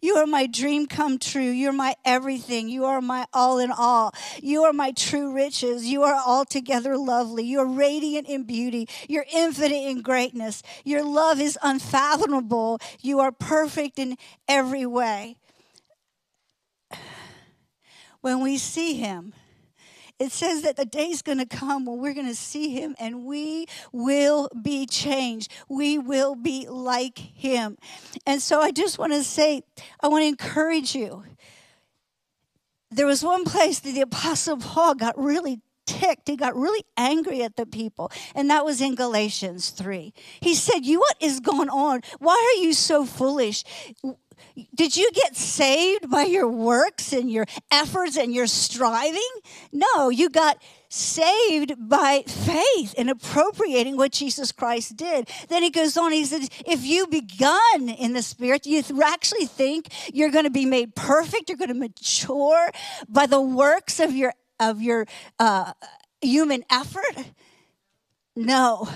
You 0.00 0.16
are 0.16 0.26
my 0.26 0.46
dream 0.46 0.86
come 0.86 1.18
true. 1.18 1.42
You're 1.42 1.72
my 1.72 1.94
everything. 2.04 2.68
You 2.68 2.86
are 2.86 3.02
my 3.02 3.26
all 3.34 3.58
in 3.58 3.70
all. 3.70 4.14
You 4.42 4.64
are 4.64 4.72
my 4.72 4.92
true 4.92 5.32
riches. 5.32 5.86
You 5.86 6.02
are 6.02 6.20
altogether 6.26 6.96
lovely. 6.96 7.44
You're 7.44 7.66
radiant 7.66 8.28
in 8.28 8.44
beauty. 8.44 8.88
You're 9.08 9.26
infinite 9.32 9.74
in 9.74 10.00
greatness. 10.00 10.62
Your 10.84 11.04
love 11.04 11.40
is 11.40 11.58
unfathomable. 11.62 12.78
You 13.00 13.20
are 13.20 13.32
perfect 13.32 13.98
in 13.98 14.16
every 14.48 14.86
way 14.86 15.36
when 18.20 18.40
we 18.40 18.58
see 18.58 18.94
him. 18.94 19.32
It 20.18 20.32
says 20.32 20.62
that 20.62 20.76
the 20.76 20.84
day's 20.84 21.22
going 21.22 21.38
to 21.38 21.46
come 21.46 21.86
when 21.86 21.98
we're 21.98 22.12
going 22.12 22.26
to 22.26 22.34
see 22.34 22.68
him 22.68 22.94
and 23.00 23.24
we 23.24 23.66
will 23.90 24.50
be 24.62 24.84
changed. 24.84 25.50
We 25.70 25.96
will 25.98 26.34
be 26.34 26.66
like 26.68 27.18
him. 27.18 27.78
And 28.26 28.42
so 28.42 28.60
I 28.60 28.70
just 28.70 28.98
want 28.98 29.14
to 29.14 29.24
say, 29.24 29.62
I 29.98 30.08
want 30.08 30.22
to 30.22 30.28
encourage 30.28 30.94
you. 30.94 31.24
There 32.90 33.06
was 33.06 33.24
one 33.24 33.44
place 33.44 33.78
that 33.80 33.92
the 33.92 34.02
Apostle 34.02 34.58
Paul 34.58 34.94
got 34.94 35.16
really 35.18 35.62
ticked. 35.86 36.28
He 36.28 36.36
got 36.36 36.54
really 36.54 36.84
angry 36.98 37.42
at 37.42 37.56
the 37.56 37.64
people. 37.64 38.12
And 38.34 38.50
that 38.50 38.64
was 38.64 38.80
in 38.80 38.94
Galatians 38.96 39.70
3. 39.70 40.12
He 40.40 40.54
said, 40.54 40.84
You, 40.84 40.98
what 40.98 41.16
is 41.20 41.40
going 41.40 41.68
on? 41.68 42.02
Why 42.18 42.54
are 42.54 42.62
you 42.62 42.72
so 42.74 43.06
foolish? 43.06 43.64
Did 44.74 44.96
you 44.96 45.10
get 45.12 45.36
saved 45.36 46.10
by 46.10 46.22
your 46.22 46.48
works 46.48 47.12
and 47.12 47.30
your 47.30 47.46
efforts 47.70 48.16
and 48.16 48.34
your 48.34 48.46
striving? 48.46 49.20
No, 49.72 50.08
you 50.08 50.28
got 50.28 50.60
saved 50.88 51.74
by 51.78 52.24
faith 52.26 52.94
and 52.98 53.08
appropriating 53.08 53.96
what 53.96 54.12
Jesus 54.12 54.52
Christ 54.52 54.96
did. 54.96 55.28
Then 55.48 55.62
he 55.62 55.70
goes 55.70 55.96
on, 55.96 56.12
he 56.12 56.24
says, 56.24 56.48
if 56.66 56.84
you 56.84 57.06
begun 57.06 57.88
in 57.88 58.12
the 58.12 58.22
Spirit, 58.22 58.66
you 58.66 58.82
actually 59.02 59.46
think 59.46 59.88
you're 60.12 60.30
going 60.30 60.44
to 60.44 60.50
be 60.50 60.66
made 60.66 60.94
perfect, 60.94 61.48
you're 61.48 61.58
going 61.58 61.68
to 61.68 61.74
mature 61.74 62.70
by 63.08 63.26
the 63.26 63.40
works 63.40 64.00
of 64.00 64.12
your 64.12 64.34
of 64.58 64.82
your 64.82 65.06
uh, 65.38 65.72
human 66.20 66.64
effort? 66.70 67.32
No. 68.36 68.88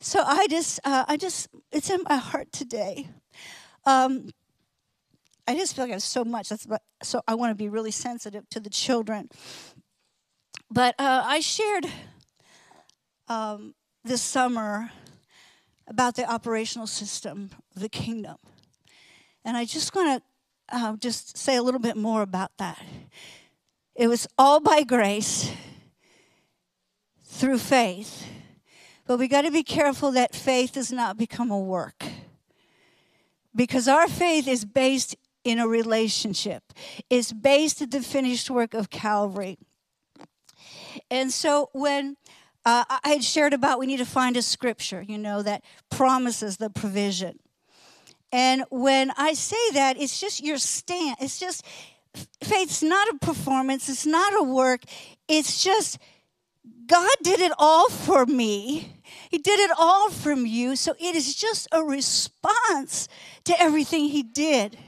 So 0.00 0.22
I 0.26 0.48
just, 0.48 0.80
uh, 0.84 1.04
I 1.06 1.16
just, 1.16 1.48
it's 1.70 1.88
in 1.88 2.02
my 2.08 2.16
heart 2.16 2.50
today. 2.52 3.08
Um, 3.86 4.30
I 5.46 5.54
just 5.54 5.74
feel 5.74 5.84
like 5.84 5.90
I 5.90 5.94
have 5.94 6.02
so 6.02 6.24
much. 6.24 6.48
That's 6.48 6.66
what, 6.66 6.82
so 7.02 7.20
I 7.26 7.34
want 7.34 7.50
to 7.50 7.54
be 7.54 7.68
really 7.68 7.90
sensitive 7.90 8.48
to 8.50 8.60
the 8.60 8.70
children. 8.70 9.28
But 10.70 10.94
uh, 10.98 11.22
I 11.24 11.40
shared 11.40 11.86
um, 13.28 13.74
this 14.04 14.22
summer 14.22 14.90
about 15.86 16.14
the 16.14 16.30
operational 16.30 16.86
system 16.86 17.50
of 17.74 17.82
the 17.82 17.88
kingdom. 17.88 18.36
And 19.44 19.56
I 19.56 19.64
just 19.64 19.94
want 19.94 20.22
to 20.70 20.76
uh, 20.76 20.96
just 20.96 21.36
say 21.36 21.56
a 21.56 21.62
little 21.62 21.80
bit 21.80 21.96
more 21.96 22.22
about 22.22 22.52
that. 22.58 22.80
It 23.94 24.08
was 24.08 24.26
all 24.38 24.60
by 24.60 24.84
grace 24.84 25.52
through 27.24 27.58
faith. 27.58 28.26
But 29.06 29.18
we 29.18 29.28
got 29.28 29.42
to 29.42 29.50
be 29.50 29.64
careful 29.64 30.12
that 30.12 30.34
faith 30.34 30.72
does 30.72 30.92
not 30.92 31.18
become 31.18 31.50
a 31.50 31.58
work. 31.58 32.04
Because 33.54 33.88
our 33.88 34.08
faith 34.08 34.48
is 34.48 34.64
based 34.64 35.16
in 35.44 35.58
a 35.58 35.66
relationship, 35.66 36.62
it's 37.10 37.32
based 37.32 37.82
in 37.82 37.90
the 37.90 38.00
finished 38.00 38.50
work 38.50 38.74
of 38.74 38.90
Calvary. 38.90 39.58
And 41.10 41.32
so 41.32 41.70
when 41.72 42.16
uh, 42.64 42.84
I 42.88 43.08
had 43.08 43.24
shared 43.24 43.52
about 43.52 43.78
we 43.78 43.86
need 43.86 43.98
to 43.98 44.06
find 44.06 44.36
a 44.36 44.42
scripture, 44.42 45.02
you 45.02 45.18
know, 45.18 45.42
that 45.42 45.64
promises 45.90 46.58
the 46.58 46.70
provision. 46.70 47.38
And 48.30 48.64
when 48.70 49.12
I 49.16 49.34
say 49.34 49.70
that, 49.74 50.00
it's 50.00 50.18
just 50.18 50.42
your 50.42 50.58
stand. 50.58 51.16
It's 51.20 51.38
just 51.38 51.64
faith's 52.42 52.82
not 52.82 53.08
a 53.08 53.18
performance, 53.18 53.88
it's 53.88 54.06
not 54.06 54.32
a 54.34 54.42
work. 54.42 54.82
It's 55.28 55.62
just 55.62 55.98
God 56.86 57.10
did 57.22 57.40
it 57.40 57.52
all 57.58 57.88
for 57.90 58.26
me. 58.26 59.02
He 59.30 59.38
did 59.38 59.58
it 59.60 59.70
all 59.78 60.10
from 60.10 60.46
you. 60.46 60.76
So 60.76 60.94
it 60.98 61.16
is 61.16 61.34
just 61.34 61.66
a 61.72 61.82
response 61.82 63.08
to 63.44 63.60
everything 63.60 64.06
He 64.06 64.22
did. 64.22 64.78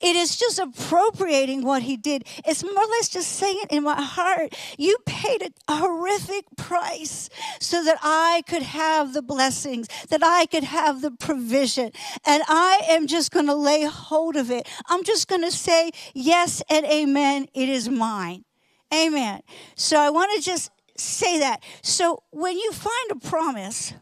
It 0.00 0.14
is 0.14 0.36
just 0.36 0.58
appropriating 0.58 1.62
what 1.62 1.82
he 1.82 1.96
did. 1.96 2.26
It's 2.44 2.62
more 2.62 2.72
or 2.72 2.86
less 2.86 3.08
just 3.08 3.32
saying 3.32 3.58
it 3.62 3.72
in 3.72 3.84
my 3.84 4.00
heart, 4.00 4.54
you 4.76 4.98
paid 5.06 5.50
a 5.68 5.76
horrific 5.76 6.44
price 6.56 7.30
so 7.60 7.82
that 7.82 7.98
I 8.02 8.42
could 8.46 8.62
have 8.62 9.14
the 9.14 9.22
blessings, 9.22 9.88
that 10.10 10.22
I 10.22 10.46
could 10.46 10.64
have 10.64 11.00
the 11.00 11.10
provision. 11.10 11.92
And 12.26 12.42
I 12.46 12.82
am 12.88 13.06
just 13.06 13.30
going 13.30 13.46
to 13.46 13.54
lay 13.54 13.84
hold 13.84 14.36
of 14.36 14.50
it. 14.50 14.68
I'm 14.86 15.02
just 15.02 15.28
going 15.28 15.42
to 15.42 15.50
say, 15.50 15.90
yes 16.14 16.62
and 16.68 16.84
amen, 16.86 17.46
it 17.54 17.68
is 17.68 17.88
mine. 17.88 18.44
Amen. 18.92 19.40
So 19.74 19.98
I 19.98 20.10
want 20.10 20.30
to 20.36 20.42
just 20.42 20.70
say 20.96 21.38
that. 21.38 21.62
So 21.82 22.22
when 22.30 22.58
you 22.58 22.72
find 22.72 23.10
a 23.10 23.16
promise, 23.16 23.94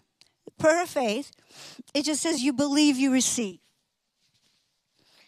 prayer 0.58 0.82
of 0.82 0.88
faith, 0.88 1.30
it 1.94 2.04
just 2.04 2.22
says 2.22 2.42
you 2.42 2.52
believe 2.52 2.96
you 2.96 3.12
receive. 3.12 3.60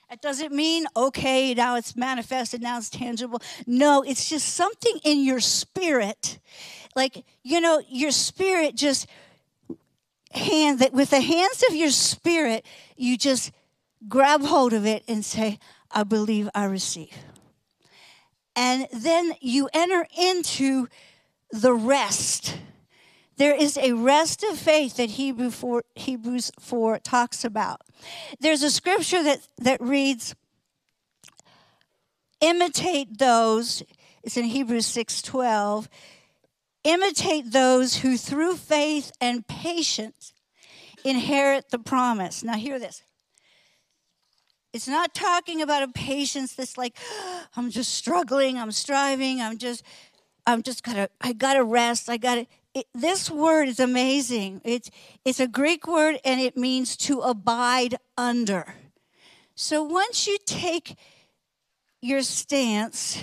It 0.09 0.23
doesn't 0.23 0.53
mean, 0.53 0.87
okay, 0.97 1.53
now 1.53 1.75
it's 1.75 1.97
manifested, 1.97 2.63
now 2.63 2.79
it's 2.79 2.91
tangible. 2.91 3.43
No, 3.67 4.03
it's 4.03 4.29
just 4.29 4.55
something 4.55 5.01
in 5.05 5.25
your 5.25 5.41
spirit. 5.41 6.39
Like, 6.95 7.25
you 7.43 7.61
know, 7.61 7.83
your 7.89 8.13
spirit 8.13 8.77
just 8.77 9.09
hand 10.31 10.79
that 10.79 10.93
with 10.93 11.11
the 11.11 11.21
hands 11.21 11.65
of 11.69 11.75
your 11.75 11.91
spirit, 11.91 12.65
you 12.97 13.19
just 13.19 13.51
grab 14.07 14.43
hold 14.43 14.73
of 14.73 14.87
it 14.87 15.03
and 15.09 15.25
say, 15.25 15.59
I 15.91 16.05
believe 16.05 16.49
I 16.55 16.67
receive. 16.67 17.13
And 18.55 18.87
then 18.93 19.33
you 19.41 19.69
enter 19.75 20.07
into 20.17 20.87
the 21.51 21.75
rest. 21.75 22.57
There 23.37 23.55
is 23.55 23.76
a 23.76 23.93
rest 23.93 24.43
of 24.43 24.59
faith 24.59 24.97
that 24.97 25.11
Hebrew 25.11 25.50
4, 25.50 25.83
Hebrews 25.95 26.52
4 26.59 26.99
talks 27.00 27.45
about. 27.45 27.83
There's 28.40 28.62
a 28.62 28.71
scripture 28.71 29.23
that, 29.23 29.47
that 29.59 29.81
reads, 29.81 30.35
imitate 32.40 33.19
those, 33.19 33.83
it's 34.23 34.37
in 34.37 34.45
Hebrews 34.45 34.87
6:12, 34.87 35.88
imitate 36.85 37.52
those 37.52 37.97
who 37.97 38.16
through 38.16 38.57
faith 38.57 39.12
and 39.21 39.47
patience 39.47 40.33
inherit 41.05 41.71
the 41.71 41.78
promise. 41.78 42.43
Now 42.43 42.55
hear 42.55 42.78
this. 42.78 43.02
It's 44.73 44.88
not 44.88 45.14
talking 45.14 45.62
about 45.62 45.83
a 45.83 45.88
patience 45.88 46.55
that's 46.55 46.76
like, 46.76 46.97
I'm 47.57 47.71
just 47.71 47.95
struggling, 47.95 48.59
I'm 48.59 48.73
striving, 48.73 49.40
I'm 49.40 49.59
just, 49.59 49.83
I'm 50.47 50.62
just 50.62 50.83
gotta, 50.83 51.09
I 51.21 51.33
gotta 51.33 51.64
rest, 51.64 52.09
I 52.09 52.16
gotta. 52.16 52.47
It, 52.76 52.88
this 52.95 53.30
word 53.30 53.69
is 53.69 53.80
amazing. 53.80 54.60
It's, 54.62 54.91
it's 55.25 55.41
a 55.41 55.49
Greek 55.49 55.89
word 55.89 56.21
and 56.26 56.43
it 56.43 56.58
means 56.58 56.95
to 56.99 57.21
abide 57.21 57.97
under. 58.19 58.75
So 59.54 59.82
once 59.82 60.26
you 60.26 60.36
take 60.45 60.95
your 62.02 62.21
stance, 62.21 63.19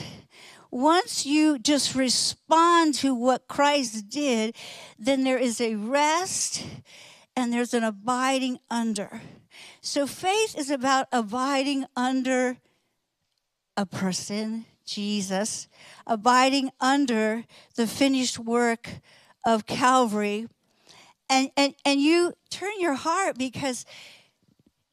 once 0.72 1.28
you 1.28 1.60
just 1.60 1.94
respond 1.94 2.96
to 2.96 3.14
what 3.14 3.48
Christ 3.48 4.10
did, 4.10 4.56
then 4.98 5.24
there 5.24 5.38
is 5.38 5.62
a 5.62 5.76
rest 5.76 6.66
and 7.36 7.54
there's 7.54 7.76
an 7.76 7.84
abiding 7.84 8.58
under. 8.72 9.22
So 9.82 10.08
faith 10.08 10.58
is 10.58 10.72
about 10.72 11.06
abiding 11.12 11.86
under 11.96 12.58
a 13.78 13.86
person, 13.86 14.66
Jesus, 14.84 15.68
abiding 16.08 16.72
under 16.82 17.46
the 17.76 17.86
finished 17.86 18.40
work 18.40 18.90
of 19.46 19.66
Calvary. 19.66 20.48
And, 21.30 21.52
and, 21.58 21.74
and 21.86 22.00
you 22.00 22.34
turn 22.50 22.74
your 22.80 22.96
heart 22.96 23.38
because, 23.38 23.86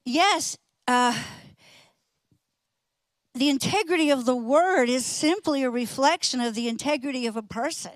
yes, 0.05 0.57
uh, 0.89 1.19
the 3.35 3.49
integrity 3.49 4.11
of 4.11 4.25
the 4.25 4.37
word 4.37 4.89
is 4.89 5.07
simply 5.07 5.63
a 5.63 5.71
reflection 5.71 6.41
of 6.41 6.55
the 6.55 6.69
integrity 6.69 7.27
of 7.27 7.37
a 7.37 7.43
person. 7.43 7.93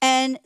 And 0.00 0.38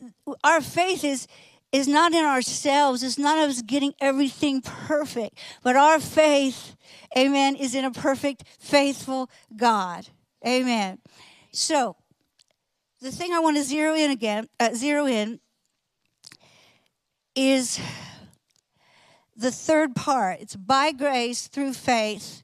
our 0.43 0.61
faith 0.61 1.03
is, 1.03 1.27
is 1.71 1.87
not 1.87 2.13
in 2.13 2.23
ourselves, 2.23 3.03
it's 3.03 3.17
not 3.17 3.37
us 3.37 3.61
getting 3.61 3.93
everything 3.99 4.61
perfect, 4.61 5.37
but 5.63 5.75
our 5.75 5.99
faith, 5.99 6.75
amen, 7.17 7.55
is 7.55 7.75
in 7.75 7.85
a 7.85 7.91
perfect, 7.91 8.43
faithful 8.59 9.29
God. 9.55 10.07
Amen. 10.45 10.99
So, 11.51 11.95
the 13.03 13.11
thing 13.11 13.33
I 13.33 13.39
want 13.39 13.57
to 13.57 13.63
zero 13.63 13.93
in 13.95 14.11
again, 14.11 14.47
uh, 14.61 14.73
zero 14.73 15.05
in, 15.05 15.41
is 17.35 17.77
the 19.35 19.51
third 19.51 19.93
part. 19.93 20.39
It's 20.39 20.55
by 20.55 20.93
grace 20.93 21.47
through 21.47 21.73
faith 21.73 22.43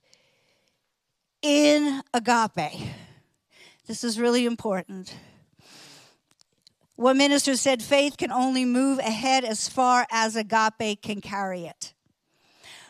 in 1.41 2.01
agape. 2.13 2.91
This 3.87 4.03
is 4.03 4.19
really 4.19 4.45
important. 4.45 5.15
One 6.97 7.17
minister 7.17 7.55
said 7.55 7.81
faith 7.81 8.17
can 8.17 8.29
only 8.29 8.65
move 8.65 8.99
ahead 8.99 9.45
as 9.45 9.69
far 9.69 10.07
as 10.11 10.35
agape 10.35 11.01
can 11.01 11.21
carry 11.21 11.67
it. 11.67 11.93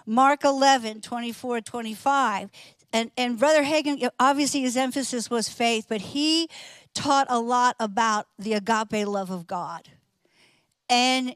Mark 0.08 0.44
11, 0.44 1.02
24, 1.02 1.62
25. 1.62 2.50
And, 2.92 3.12
and 3.16 3.38
Brother 3.38 3.64
Hagin, 3.64 4.10
obviously 4.20 4.62
his 4.62 4.76
emphasis 4.76 5.30
was 5.30 5.48
faith, 5.48 5.86
but 5.88 6.02
he 6.02 6.50
taught 6.94 7.28
a 7.30 7.40
lot 7.40 7.76
about 7.80 8.28
the 8.38 8.54
agape 8.54 9.08
love 9.08 9.30
of 9.30 9.48
God. 9.48 9.90
And 10.90 11.36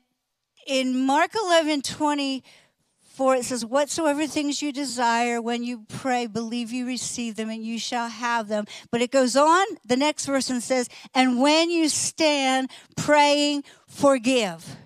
in 0.66 1.06
Mark 1.06 1.32
11 1.36 1.82
24, 1.82 3.36
it 3.36 3.46
says, 3.46 3.66
Whatsoever 3.66 4.26
things 4.28 4.62
you 4.62 4.72
desire 4.72 5.42
when 5.42 5.64
you 5.64 5.86
pray, 5.88 6.26
believe 6.28 6.72
you 6.72 6.86
receive 6.86 7.36
them 7.36 7.50
and 7.50 7.64
you 7.64 7.78
shall 7.78 8.10
have 8.10 8.48
them. 8.48 8.66
But 8.92 9.02
it 9.02 9.12
goes 9.12 9.36
on, 9.36 9.66
the 9.86 9.98
next 9.98 10.26
verse, 10.26 10.50
and 10.50 10.64
says, 10.64 10.90
And 11.14 11.40
when 11.40 11.70
you 11.70 11.90
stand 11.90 12.70
praying, 12.96 13.64
forgive. 13.88 14.78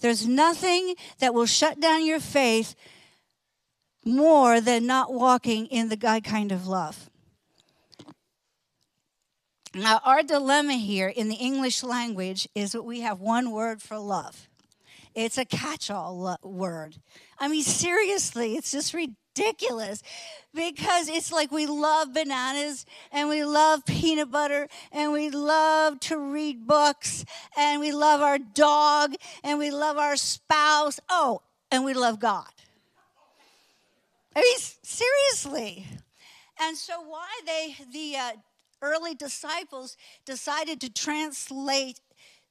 There's 0.00 0.26
nothing 0.26 0.96
that 1.20 1.32
will 1.32 1.46
shut 1.46 1.78
down 1.78 2.04
your 2.04 2.20
faith 2.20 2.74
more 4.04 4.60
than 4.60 4.84
not 4.84 5.12
walking 5.12 5.66
in 5.66 5.88
the 5.88 5.96
God 5.96 6.24
kind 6.24 6.50
of 6.50 6.66
love. 6.66 7.08
Now, 9.74 10.00
our 10.04 10.22
dilemma 10.22 10.74
here 10.74 11.08
in 11.08 11.28
the 11.28 11.36
English 11.36 11.82
language 11.82 12.46
is 12.54 12.72
that 12.72 12.82
we 12.82 13.00
have 13.00 13.20
one 13.20 13.50
word 13.50 13.80
for 13.80 13.98
love. 13.98 14.48
It's 15.14 15.38
a 15.38 15.46
catch 15.46 15.90
all 15.90 16.18
lo- 16.18 16.36
word. 16.42 16.96
I 17.38 17.48
mean, 17.48 17.62
seriously, 17.62 18.54
it's 18.54 18.70
just 18.70 18.92
ridiculous 18.92 20.02
because 20.54 21.08
it's 21.08 21.32
like 21.32 21.50
we 21.50 21.66
love 21.66 22.12
bananas 22.12 22.84
and 23.12 23.30
we 23.30 23.44
love 23.44 23.86
peanut 23.86 24.30
butter 24.30 24.68
and 24.90 25.10
we 25.10 25.30
love 25.30 26.00
to 26.00 26.18
read 26.18 26.66
books 26.66 27.24
and 27.56 27.80
we 27.80 27.92
love 27.92 28.20
our 28.20 28.38
dog 28.38 29.14
and 29.42 29.58
we 29.58 29.70
love 29.70 29.96
our 29.96 30.16
spouse. 30.16 31.00
Oh, 31.08 31.40
and 31.70 31.82
we 31.82 31.94
love 31.94 32.20
God. 32.20 32.50
I 34.36 34.40
mean, 34.40 34.58
seriously. 34.82 35.86
And 36.60 36.76
so, 36.76 37.00
why 37.00 37.28
they, 37.46 37.76
the, 37.92 38.16
uh, 38.16 38.32
early 38.82 39.14
disciples 39.14 39.96
decided 40.26 40.80
to 40.80 40.92
translate 40.92 42.00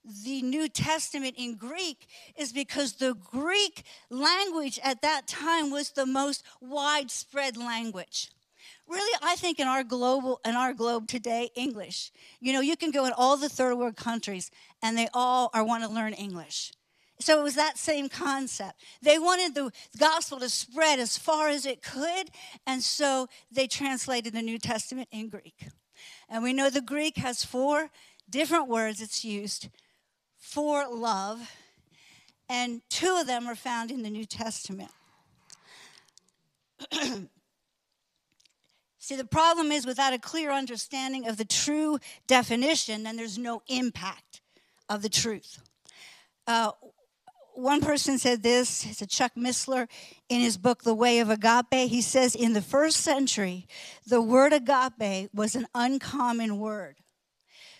the 0.03 0.41
New 0.41 0.67
Testament 0.67 1.35
in 1.37 1.55
Greek 1.55 2.07
is 2.35 2.51
because 2.51 2.93
the 2.93 3.13
Greek 3.13 3.83
language 4.09 4.79
at 4.83 5.01
that 5.01 5.27
time 5.27 5.69
was 5.69 5.91
the 5.91 6.05
most 6.05 6.43
widespread 6.59 7.57
language. 7.57 8.29
Really, 8.87 9.17
I 9.21 9.35
think 9.35 9.59
in 9.59 9.67
our 9.67 9.83
global 9.83 10.39
in 10.43 10.55
our 10.55 10.73
globe 10.73 11.07
today, 11.07 11.49
English. 11.55 12.11
You 12.39 12.51
know, 12.53 12.61
you 12.61 12.75
can 12.75 12.91
go 12.91 13.05
in 13.05 13.13
all 13.13 13.37
the 13.37 13.47
third 13.49 13.75
world 13.75 13.95
countries 13.95 14.51
and 14.81 14.97
they 14.97 15.07
all 15.13 15.49
are 15.53 15.63
want 15.63 15.83
to 15.83 15.89
learn 15.89 16.13
English. 16.13 16.73
so 17.19 17.39
it 17.39 17.43
was 17.43 17.55
that 17.55 17.77
same 17.77 18.09
concept. 18.09 18.81
They 19.01 19.19
wanted 19.19 19.53
the 19.53 19.71
gospel 19.97 20.39
to 20.39 20.49
spread 20.49 20.99
as 20.99 21.17
far 21.17 21.47
as 21.49 21.65
it 21.65 21.83
could, 21.83 22.31
and 22.65 22.81
so 22.83 23.27
they 23.51 23.67
translated 23.67 24.33
the 24.33 24.41
New 24.41 24.57
Testament 24.57 25.07
in 25.11 25.29
Greek. 25.29 25.67
And 26.31 26.41
we 26.43 26.53
know 26.53 26.69
the 26.69 26.79
Greek 26.79 27.17
has 27.17 27.43
four 27.43 27.89
different 28.29 28.69
words 28.69 29.01
it's 29.01 29.25
used 29.25 29.67
for 30.37 30.87
love, 30.87 31.51
and 32.47 32.81
two 32.89 33.17
of 33.19 33.27
them 33.27 33.47
are 33.47 33.55
found 33.55 33.91
in 33.91 34.01
the 34.01 34.09
New 34.09 34.23
Testament. 34.23 34.91
See, 38.97 39.17
the 39.17 39.25
problem 39.25 39.73
is 39.73 39.85
without 39.85 40.13
a 40.13 40.19
clear 40.19 40.51
understanding 40.51 41.27
of 41.27 41.35
the 41.35 41.43
true 41.43 41.99
definition, 42.27 43.03
then 43.03 43.17
there's 43.17 43.37
no 43.37 43.61
impact 43.67 44.39
of 44.87 45.01
the 45.01 45.09
truth. 45.09 45.59
Uh, 46.47 46.71
one 47.61 47.81
person 47.81 48.17
said 48.17 48.41
this, 48.41 48.85
it's 48.85 49.01
a 49.01 49.07
Chuck 49.07 49.33
Missler 49.37 49.87
in 50.29 50.41
his 50.41 50.57
book, 50.57 50.83
The 50.83 50.95
Way 50.95 51.19
of 51.19 51.29
Agape. 51.29 51.89
He 51.89 52.01
says, 52.01 52.33
in 52.35 52.53
the 52.53 52.61
first 52.61 52.97
century, 52.97 53.67
the 54.05 54.21
word 54.21 54.51
agape 54.51 55.29
was 55.33 55.55
an 55.55 55.67
uncommon 55.75 56.57
word. 56.57 56.97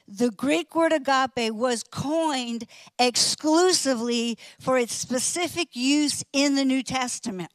The 0.08 0.30
Greek 0.30 0.76
word 0.76 0.94
agape 0.94 1.54
was 1.54 1.84
coined 1.84 2.66
exclusively 3.00 4.38
for 4.60 4.78
its 4.78 4.94
specific 4.94 5.70
use 5.76 6.24
in 6.32 6.56
the 6.56 6.66
New 6.66 6.84
Testament. 6.84 7.52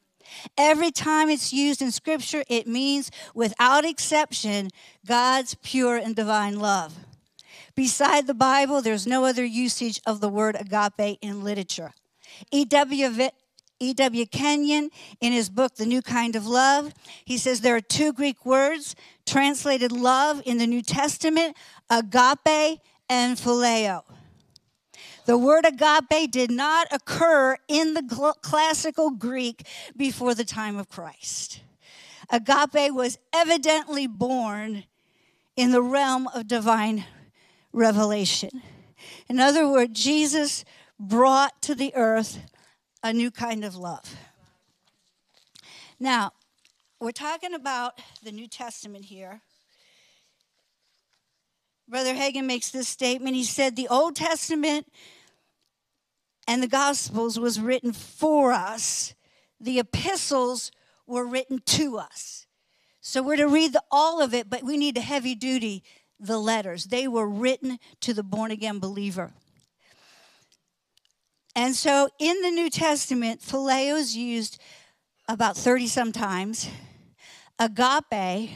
Every 0.59 0.91
time 0.91 1.29
it's 1.29 1.53
used 1.53 1.81
in 1.81 1.93
Scripture, 1.93 2.43
it 2.49 2.67
means, 2.67 3.11
without 3.35 3.85
exception, 3.85 4.71
God's 5.07 5.55
pure 5.63 5.97
and 5.97 6.17
divine 6.17 6.59
love. 6.59 6.95
Beside 7.77 8.27
the 8.27 8.35
Bible, 8.35 8.81
there's 8.81 9.07
no 9.07 9.25
other 9.25 9.45
usage 9.45 10.01
of 10.07 10.21
the 10.21 10.29
word 10.29 10.57
agape 10.59 11.19
in 11.21 11.45
literature. 11.45 11.93
E.W. 12.53 14.27
Kenyon, 14.27 14.91
in 15.21 15.33
his 15.33 15.51
book, 15.51 15.77
The 15.77 15.87
New 15.87 16.03
Kind 16.03 16.37
of 16.37 16.47
Love, 16.47 16.93
he 17.25 17.37
says 17.39 17.61
there 17.61 17.77
are 17.77 17.81
two 17.81 18.13
Greek 18.13 18.47
words 18.47 18.97
translated 19.27 19.93
love 19.93 20.43
in 20.47 20.59
the 20.59 20.67
New 20.67 20.83
Testament 20.83 21.57
agape 21.91 22.81
and 23.09 23.37
phileo. 23.37 24.03
The 25.27 25.37
word 25.37 25.67
agape 25.67 26.31
did 26.31 26.51
not 26.51 26.87
occur 26.93 27.57
in 27.69 27.95
the 27.95 28.35
classical 28.43 29.11
Greek 29.11 29.67
before 29.97 30.35
the 30.35 30.45
time 30.45 30.77
of 30.79 30.89
Christ. 30.89 31.61
Agape 32.31 32.93
was 32.93 33.19
evidently 33.33 34.07
born 34.07 34.85
in 35.57 35.73
the 35.73 35.83
realm 35.83 36.29
of 36.29 36.47
divine 36.47 37.05
revelation. 37.73 38.63
In 39.29 39.41
other 39.41 39.69
words, 39.69 40.01
Jesus 40.01 40.65
brought 40.99 41.61
to 41.63 41.75
the 41.75 41.95
earth 41.95 42.39
a 43.03 43.13
new 43.13 43.31
kind 43.31 43.65
of 43.65 43.77
love. 43.77 44.17
Now, 45.99 46.33
we're 47.01 47.13
talking 47.13 47.55
about 47.55 48.01
the 48.23 48.33
New 48.33 48.49
Testament 48.49 49.05
here. 49.07 49.43
Brother 51.89 52.15
Hagin 52.15 52.47
makes 52.47 52.71
this 52.71 52.89
statement. 52.89 53.37
He 53.37 53.45
said, 53.45 53.77
The 53.77 53.89
Old 53.89 54.17
Testament 54.17 54.87
and 56.49 56.63
the 56.63 56.69
Gospels 56.69 57.39
was 57.39 57.61
written 57.61 57.93
for 57.93 58.53
us, 58.53 59.15
the 59.61 59.79
epistles 59.79 60.71
were 61.07 61.27
written 61.27 61.61
to 61.65 61.99
us. 61.99 62.47
So 63.01 63.23
we're 63.23 63.37
to 63.37 63.47
read 63.47 63.73
the, 63.73 63.83
all 63.91 64.21
of 64.21 64.35
it, 64.35 64.51
but 64.51 64.65
we 64.65 64.77
need 64.77 64.97
a 64.97 65.01
heavy 65.01 65.35
duty 65.35 65.85
the 66.19 66.39
letters. 66.39 66.87
They 66.87 67.07
were 67.07 67.29
written 67.29 67.79
to 68.01 68.15
the 68.15 68.23
born 68.23 68.51
again 68.51 68.79
believer. 68.79 69.33
And 71.57 71.75
so 71.75 72.11
in 72.19 72.43
the 72.43 72.51
New 72.51 72.69
Testament, 72.69 73.41
phileo 73.41 73.97
is 73.97 74.15
used 74.15 74.61
about 75.27 75.57
30 75.57 75.87
some 75.87 76.13
times. 76.13 76.69
Agape 77.59 78.51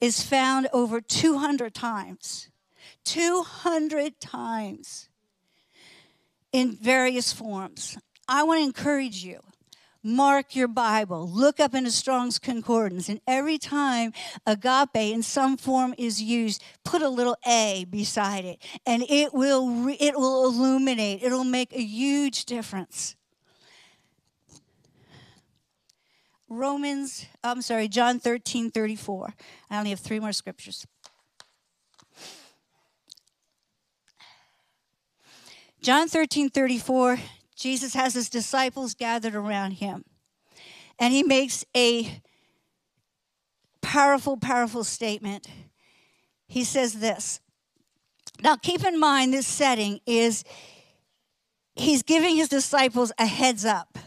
is 0.00 0.22
found 0.22 0.66
over 0.72 1.02
200 1.02 1.74
times. 1.74 2.48
200 3.04 4.18
times 4.18 5.10
in 6.52 6.72
various 6.72 7.34
forms. 7.34 7.98
I 8.26 8.44
want 8.44 8.60
to 8.60 8.64
encourage 8.64 9.22
you 9.22 9.40
mark 10.02 10.56
your 10.56 10.68
Bible, 10.68 11.28
look 11.28 11.60
up 11.60 11.74
in 11.74 11.86
a 11.86 11.90
Strong's 11.90 12.38
Concordance, 12.38 13.08
and 13.08 13.20
every 13.26 13.58
time 13.58 14.12
agape 14.46 14.96
in 14.96 15.22
some 15.22 15.56
form 15.56 15.94
is 15.98 16.22
used, 16.22 16.62
put 16.84 17.02
a 17.02 17.08
little 17.08 17.36
A 17.46 17.86
beside 17.90 18.44
it, 18.44 18.62
and 18.86 19.02
it 19.08 19.34
will 19.34 19.68
re- 19.68 19.96
it 20.00 20.16
will 20.16 20.46
illuminate. 20.46 21.22
It'll 21.22 21.44
make 21.44 21.72
a 21.72 21.82
huge 21.82 22.44
difference. 22.44 23.16
Romans, 26.48 27.26
I'm 27.44 27.62
sorry, 27.62 27.86
John 27.86 28.18
13, 28.18 28.72
34. 28.72 29.34
I 29.70 29.78
only 29.78 29.90
have 29.90 30.00
three 30.00 30.18
more 30.18 30.32
scriptures. 30.32 30.84
John 35.80 36.08
13, 36.08 36.50
34, 36.50 37.18
Jesus 37.60 37.92
has 37.92 38.14
his 38.14 38.30
disciples 38.30 38.94
gathered 38.94 39.34
around 39.34 39.72
him. 39.72 40.04
And 40.98 41.12
he 41.12 41.22
makes 41.22 41.62
a 41.76 42.22
powerful, 43.82 44.38
powerful 44.38 44.82
statement. 44.82 45.46
He 46.48 46.64
says 46.64 46.94
this. 46.94 47.40
Now, 48.42 48.56
keep 48.56 48.82
in 48.82 48.98
mind, 48.98 49.34
this 49.34 49.46
setting 49.46 50.00
is 50.06 50.42
he's 51.74 52.02
giving 52.02 52.36
his 52.36 52.48
disciples 52.48 53.12
a 53.18 53.26
heads 53.26 53.66
up 53.66 53.98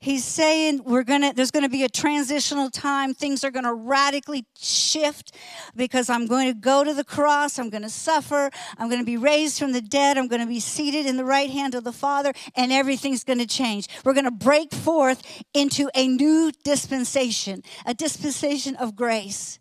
he's 0.00 0.24
saying 0.24 0.82
we're 0.84 1.04
gonna 1.04 1.32
there's 1.32 1.50
gonna 1.50 1.68
be 1.68 1.84
a 1.84 1.88
transitional 1.88 2.70
time. 2.70 3.14
Things 3.14 3.44
are 3.44 3.50
gonna 3.50 3.74
radically 3.74 4.46
shift 4.58 5.34
because 5.74 6.08
i'm 6.10 6.26
going 6.26 6.48
to 6.48 6.54
go 6.54 6.84
to 6.84 6.94
the 6.94 7.04
cross. 7.04 7.58
I'm 7.58 7.70
gonna 7.70 7.90
suffer. 7.90 8.50
I'm 8.78 8.88
gonna 8.90 9.04
be 9.04 9.16
raised 9.16 9.58
from 9.58 9.72
the 9.72 9.80
dead. 9.80 10.18
I'm 10.18 10.28
gonna 10.28 10.46
be 10.46 10.60
seated 10.60 11.06
in 11.06 11.16
the 11.16 11.24
right 11.24 11.50
hand 11.50 11.74
of 11.74 11.84
the 11.84 11.92
father 11.92 12.32
and 12.54 12.72
everything's 12.72 13.24
gonna 13.24 13.46
change. 13.46 13.88
We're 14.04 14.14
gonna 14.14 14.30
break 14.30 14.72
forth 14.72 15.22
into 15.54 15.90
a 15.94 16.08
new 16.08 16.52
dispensation 16.64 17.62
a 17.84 17.94
dispensation 17.94 18.76
of 18.76 18.96
grace. 18.96 19.58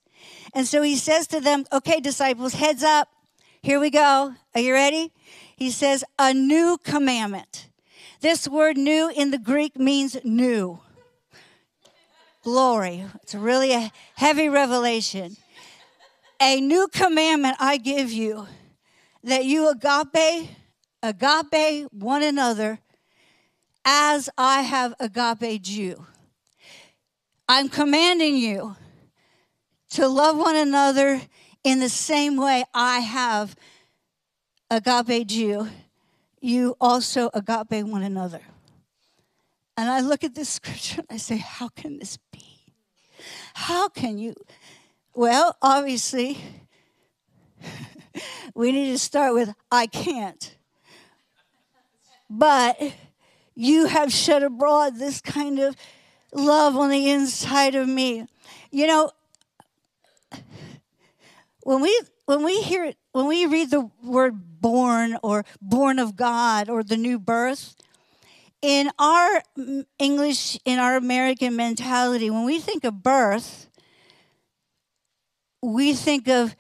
And 0.53 0.65
so 0.67 0.81
he 0.81 0.95
says 0.95 1.27
to 1.27 1.39
them 1.39 1.65
okay 1.71 1.99
disciples 1.99 2.53
heads 2.53 2.83
up. 2.83 3.09
Here 3.61 3.79
we 3.79 3.89
go. 3.89 4.35
Are 4.53 4.61
you 4.61 4.73
ready? 4.73 5.11
He 5.55 5.71
says 5.71 6.03
a 6.19 6.33
new 6.33 6.77
commandment 6.83 7.69
this 8.25 8.47
word 8.47 8.75
new 8.75 9.11
in 9.15 9.29
the 9.29 9.37
Greek 9.37 9.77
means 9.77 10.17
new. 10.23 10.79
Glory. 12.41 13.05
It's 13.21 13.35
really 13.35 13.71
a 13.71 13.91
heavy 14.15 14.49
revelation. 14.49 15.37
A 16.41 16.59
new 16.59 16.87
commandment 16.87 17.55
I 17.59 17.77
give 17.77 18.11
you 18.11 18.47
that 19.23 19.45
you 19.45 19.69
agape, 19.69 20.49
agape 21.03 21.85
one 21.91 22.23
another 22.23 22.79
as 23.85 24.27
I 24.39 24.63
have 24.63 24.95
agape 24.99 25.67
you. 25.69 26.07
I'm 27.47 27.69
commanding 27.69 28.37
you 28.37 28.75
to 29.91 30.07
love 30.07 30.35
one 30.35 30.55
another 30.55 31.21
in 31.63 31.79
the 31.79 31.89
same 31.89 32.37
way 32.37 32.63
I 32.73 33.01
have 33.01 33.55
agape 34.71 35.29
you 35.29 35.69
you 36.41 36.75
also 36.79 37.29
agape 37.33 37.85
one 37.85 38.03
another. 38.03 38.41
And 39.77 39.89
I 39.89 39.99
look 39.99 40.23
at 40.23 40.35
this 40.35 40.49
scripture 40.49 41.01
and 41.01 41.07
I 41.09 41.17
say, 41.17 41.37
How 41.37 41.69
can 41.69 41.99
this 41.99 42.17
be? 42.31 42.73
How 43.53 43.89
can 43.89 44.17
you? 44.17 44.35
Well, 45.13 45.55
obviously, 45.61 46.39
we 48.55 48.71
need 48.71 48.91
to 48.91 48.99
start 48.99 49.33
with, 49.33 49.53
I 49.71 49.87
can't. 49.87 50.55
But 52.29 52.79
you 53.55 53.85
have 53.85 54.11
shed 54.11 54.43
abroad 54.43 54.97
this 54.97 55.21
kind 55.21 55.59
of 55.59 55.75
love 56.33 56.75
on 56.75 56.89
the 56.89 57.09
inside 57.09 57.75
of 57.75 57.87
me. 57.87 58.27
You 58.71 58.87
know, 58.87 59.11
when 61.65 61.81
we 61.81 61.99
when 62.25 62.43
we 62.43 62.61
hear 62.61 62.93
when 63.11 63.25
we 63.25 63.47
read 63.47 63.71
the 63.71 63.89
word 64.03 64.61
born 64.61 65.17
or 65.23 65.43
born 65.59 65.97
of 65.97 66.15
God 66.15 66.69
or 66.69 66.83
the 66.83 66.95
new 66.95 67.17
birth, 67.17 67.75
in 68.61 68.91
our 68.99 69.41
English, 69.97 70.59
in 70.63 70.77
our 70.77 70.95
American 70.95 71.55
mentality, 71.55 72.29
when 72.29 72.45
we 72.45 72.59
think 72.59 72.83
of 72.83 73.01
birth, 73.01 73.67
we 75.63 75.93
think 75.93 76.27
of 76.27 76.55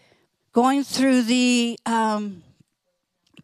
going 0.51 0.83
through 0.83 1.21
the 1.21 1.77
um, 1.85 2.41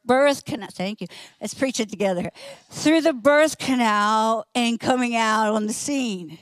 birth 0.04 0.46
canal. 0.46 0.70
Thank 0.72 1.02
you. 1.02 1.08
Let's 1.40 1.54
preach 1.54 1.80
it 1.80 1.90
together. 1.90 2.32
Through 2.72 3.02
the 3.02 3.14
birth 3.14 3.60
canal 3.60 4.48
and 4.56 4.80
coming 4.80 5.16
out 5.16 5.54
on 5.54 5.68
the 5.68 5.74
scene. 5.74 6.40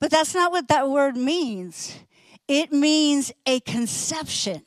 But 0.00 0.10
that's 0.10 0.34
not 0.34 0.52
what 0.52 0.68
that 0.68 0.90
word 0.90 1.16
means. 1.16 1.96
It 2.48 2.72
means 2.72 3.32
a 3.46 3.60
conception. 3.60 4.62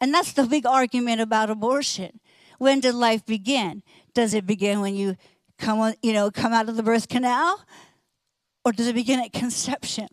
And 0.00 0.14
that's 0.14 0.32
the 0.32 0.44
big 0.44 0.66
argument 0.66 1.20
about 1.20 1.50
abortion. 1.50 2.20
when 2.58 2.80
did 2.80 2.94
life 2.94 3.24
begin? 3.24 3.82
Does 4.14 4.34
it 4.34 4.46
begin 4.46 4.80
when 4.80 4.94
you 4.94 5.16
come 5.58 5.80
on, 5.80 5.94
you 6.02 6.12
know, 6.12 6.30
come 6.30 6.52
out 6.52 6.68
of 6.68 6.76
the 6.76 6.82
birth 6.82 7.08
canal? 7.08 7.64
Or 8.64 8.72
does 8.72 8.86
it 8.86 8.94
begin 8.94 9.20
at 9.20 9.32
conception? 9.32 10.08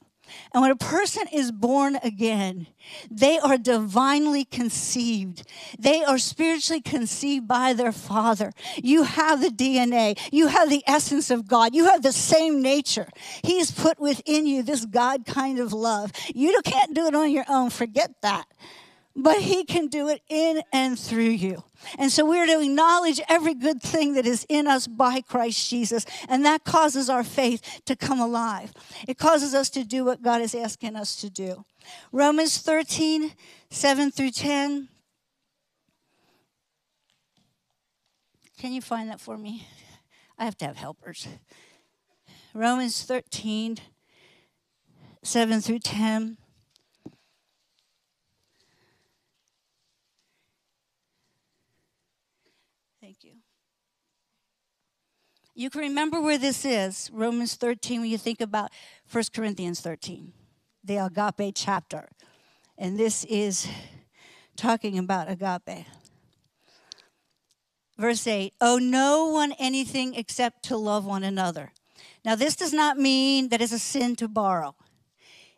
And 0.54 0.62
when 0.62 0.72
a 0.72 0.76
person 0.76 1.28
is 1.32 1.52
born 1.52 1.98
again, 2.04 2.68
they 3.10 3.40
are 3.40 3.58
divinely 3.58 4.46
conceived. 4.46 5.44
They 5.78 6.04
are 6.04 6.18
spiritually 6.18 6.82
conceived 6.82 7.48
by 7.48 7.74
their 7.74 7.92
Father. 7.92 8.54
You 8.78 9.04
have 9.04 9.42
the 9.42 9.50
DNA, 9.50 10.20
you 10.32 10.48
have 10.48 10.70
the 10.70 10.84
essence 10.88 11.30
of 11.30 11.48
God, 11.48 11.76
you 11.76 11.86
have 11.86 12.02
the 12.02 12.12
same 12.12 12.62
nature. 12.62 13.08
He's 13.44 13.72
put 13.72 14.00
within 14.00 14.46
you 14.46 14.64
this 14.64 14.86
God 14.86 15.26
kind 15.26 15.60
of 15.60 15.74
love. 15.74 16.12
You 16.34 16.62
can't 16.64 16.94
do 16.94 17.08
it 17.08 17.16
on 17.16 17.32
your 17.32 17.46
own, 17.50 17.70
forget 17.70 18.12
that 18.22 18.46
but 19.16 19.42
He 19.42 19.64
can 19.64 19.88
do 19.88 20.10
it 20.10 20.22
in 20.30 20.62
and 20.74 21.00
through 21.00 21.24
you. 21.24 21.64
And 21.98 22.12
so 22.12 22.26
we're 22.26 22.46
to 22.46 22.62
acknowledge 22.62 23.22
every 23.30 23.54
good 23.54 23.82
thing 23.82 24.14
that 24.14 24.26
is 24.26 24.46
in 24.50 24.68
us 24.68 24.88
by 24.88 25.22
Christ 25.22 25.70
Jesus. 25.70 26.06
And 26.28 26.46
that 26.46 26.64
causes 26.66 27.10
our 27.10 27.24
faith 27.24 27.82
to 27.86 27.96
come 27.96 28.20
alive. 28.20 28.74
It 29.08 29.18
causes 29.18 29.54
us 29.54 29.70
to 29.72 29.84
do 29.84 30.04
what 30.04 30.22
God 30.22 30.42
is 30.42 30.54
asking 30.54 30.96
us 30.96 31.16
to 31.18 31.30
do. 31.30 31.64
Romans 32.12 32.58
13, 32.58 33.32
7 33.70 34.12
through 34.12 34.32
10. 34.32 34.90
Can 38.60 38.74
you 38.74 38.82
find 38.82 39.10
that 39.10 39.22
for 39.22 39.38
me? 39.38 39.68
I 40.38 40.46
have 40.46 40.58
to 40.58 40.66
have 40.66 40.76
helpers. 40.76 41.28
Romans 42.54 43.04
13, 43.04 43.78
7 45.24 45.62
through 45.62 45.80
10. 45.80 46.38
You 55.58 55.70
can 55.70 55.80
remember 55.80 56.20
where 56.20 56.38
this 56.38 56.66
is, 56.66 57.10
Romans 57.14 57.56
13, 57.56 58.02
when 58.02 58.10
you 58.10 58.18
think 58.18 58.42
about 58.42 58.72
1 59.10 59.24
Corinthians 59.34 59.80
13, 59.80 60.34
the 60.84 60.98
agape 60.98 61.54
chapter. 61.56 62.10
And 62.78 63.00
this 63.00 63.24
is 63.24 63.66
talking 64.58 64.98
about 65.00 65.32
agape. 65.32 65.86
Verse 67.98 68.28
8, 68.28 68.54
owe 68.60 68.80
no 68.80 69.28
one 69.28 69.54
anything 69.54 70.16
except 70.16 70.64
to 70.64 70.76
love 70.76 71.06
one 71.06 71.24
another. 71.24 71.72
Now, 72.26 72.36
this 72.36 72.58
does 72.58 72.74
not 72.74 72.98
mean 72.98 73.48
that 73.48 73.62
it's 73.62 73.72
a 73.72 73.80
sin 73.80 74.18
to 74.18 74.28
borrow 74.28 74.76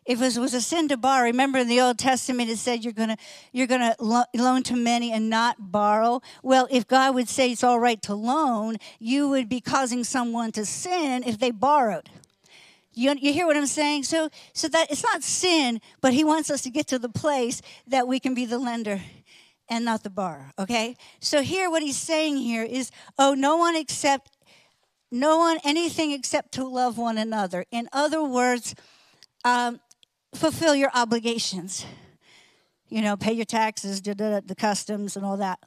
if 0.08 0.22
it 0.22 0.38
was 0.38 0.54
a 0.54 0.62
sin 0.62 0.88
to 0.88 0.96
borrow, 0.96 1.24
remember 1.24 1.58
in 1.58 1.68
the 1.68 1.82
Old 1.82 1.98
Testament 1.98 2.48
it 2.48 2.56
said 2.56 2.82
you're 2.82 2.94
gonna 2.94 3.18
you're 3.52 3.66
gonna 3.66 3.94
lo- 4.00 4.24
loan 4.34 4.62
to 4.64 4.74
many 4.74 5.12
and 5.12 5.28
not 5.28 5.56
borrow. 5.70 6.22
Well, 6.42 6.66
if 6.70 6.88
God 6.88 7.14
would 7.14 7.28
say 7.28 7.52
it's 7.52 7.62
all 7.62 7.78
right 7.78 8.00
to 8.02 8.14
loan, 8.14 8.78
you 8.98 9.28
would 9.28 9.50
be 9.50 9.60
causing 9.60 10.04
someone 10.04 10.50
to 10.52 10.64
sin 10.64 11.22
if 11.24 11.38
they 11.38 11.50
borrowed. 11.50 12.08
You, 12.94 13.14
you 13.20 13.34
hear 13.34 13.46
what 13.46 13.58
I'm 13.58 13.66
saying? 13.66 14.04
So 14.04 14.30
so 14.54 14.66
that 14.68 14.90
it's 14.90 15.04
not 15.04 15.22
sin, 15.22 15.82
but 16.00 16.14
He 16.14 16.24
wants 16.24 16.50
us 16.50 16.62
to 16.62 16.70
get 16.70 16.86
to 16.86 16.98
the 16.98 17.10
place 17.10 17.60
that 17.86 18.08
we 18.08 18.18
can 18.18 18.32
be 18.32 18.46
the 18.46 18.58
lender 18.58 19.02
and 19.68 19.84
not 19.84 20.04
the 20.04 20.10
borrower. 20.10 20.52
Okay. 20.58 20.96
So 21.20 21.42
here, 21.42 21.68
what 21.68 21.82
He's 21.82 21.98
saying 21.98 22.38
here 22.38 22.64
is, 22.64 22.90
oh, 23.18 23.34
no 23.34 23.58
one 23.58 23.76
except 23.76 24.30
no 25.12 25.36
one 25.36 25.58
anything 25.64 26.12
except 26.12 26.52
to 26.52 26.66
love 26.66 26.96
one 26.96 27.18
another. 27.18 27.66
In 27.70 27.90
other 27.92 28.24
words. 28.24 28.74
Um, 29.44 29.80
fulfill 30.34 30.74
your 30.74 30.90
obligations. 30.94 31.84
You 32.88 33.02
know, 33.02 33.16
pay 33.16 33.32
your 33.32 33.44
taxes, 33.44 34.00
the 34.00 34.56
customs, 34.56 35.16
and 35.16 35.24
all 35.24 35.36
that. 35.36 35.58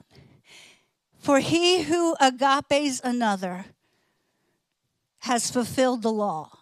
For 1.20 1.40
he 1.40 1.84
who 1.84 2.16
agapes 2.20 3.00
another 3.04 3.66
has 5.20 5.52
fulfilled 5.52 6.02
the 6.02 6.12
law. 6.12 6.58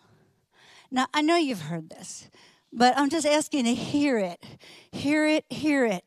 Now, 0.92 1.08
I 1.14 1.22
know 1.22 1.38
you've 1.38 1.62
heard 1.62 1.90
this, 1.90 2.30
but 2.74 2.98
I'm 2.98 3.10
just 3.10 3.26
asking 3.26 3.66
to 3.66 3.74
hear 3.74 4.18
it. 4.18 4.44
Hear 4.92 5.26
it, 5.26 5.46
hear 5.50 5.86
it. 5.86 6.04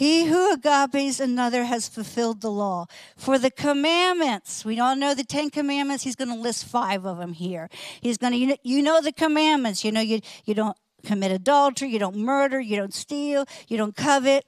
He 0.00 0.24
who 0.24 0.50
agapes 0.54 1.20
another 1.20 1.64
has 1.64 1.86
fulfilled 1.86 2.40
the 2.40 2.50
law. 2.50 2.86
For 3.18 3.38
the 3.38 3.50
commandments, 3.50 4.64
we 4.64 4.80
all 4.80 4.96
know 4.96 5.12
the 5.12 5.24
Ten 5.24 5.50
Commandments. 5.50 6.04
He's 6.04 6.16
going 6.16 6.30
to 6.30 6.40
list 6.40 6.64
five 6.64 7.04
of 7.04 7.18
them 7.18 7.34
here. 7.34 7.68
He's 8.00 8.16
going 8.16 8.32
to, 8.32 8.38
you 8.38 8.46
know, 8.46 8.56
you 8.62 8.80
know 8.80 9.02
the 9.02 9.12
commandments. 9.12 9.84
You 9.84 9.92
know, 9.92 10.00
you, 10.00 10.22
you 10.46 10.54
don't 10.54 10.74
commit 11.04 11.32
adultery, 11.32 11.90
you 11.90 11.98
don't 11.98 12.16
murder, 12.16 12.58
you 12.58 12.76
don't 12.76 12.94
steal, 12.94 13.44
you 13.68 13.76
don't 13.76 13.94
covet. 13.94 14.46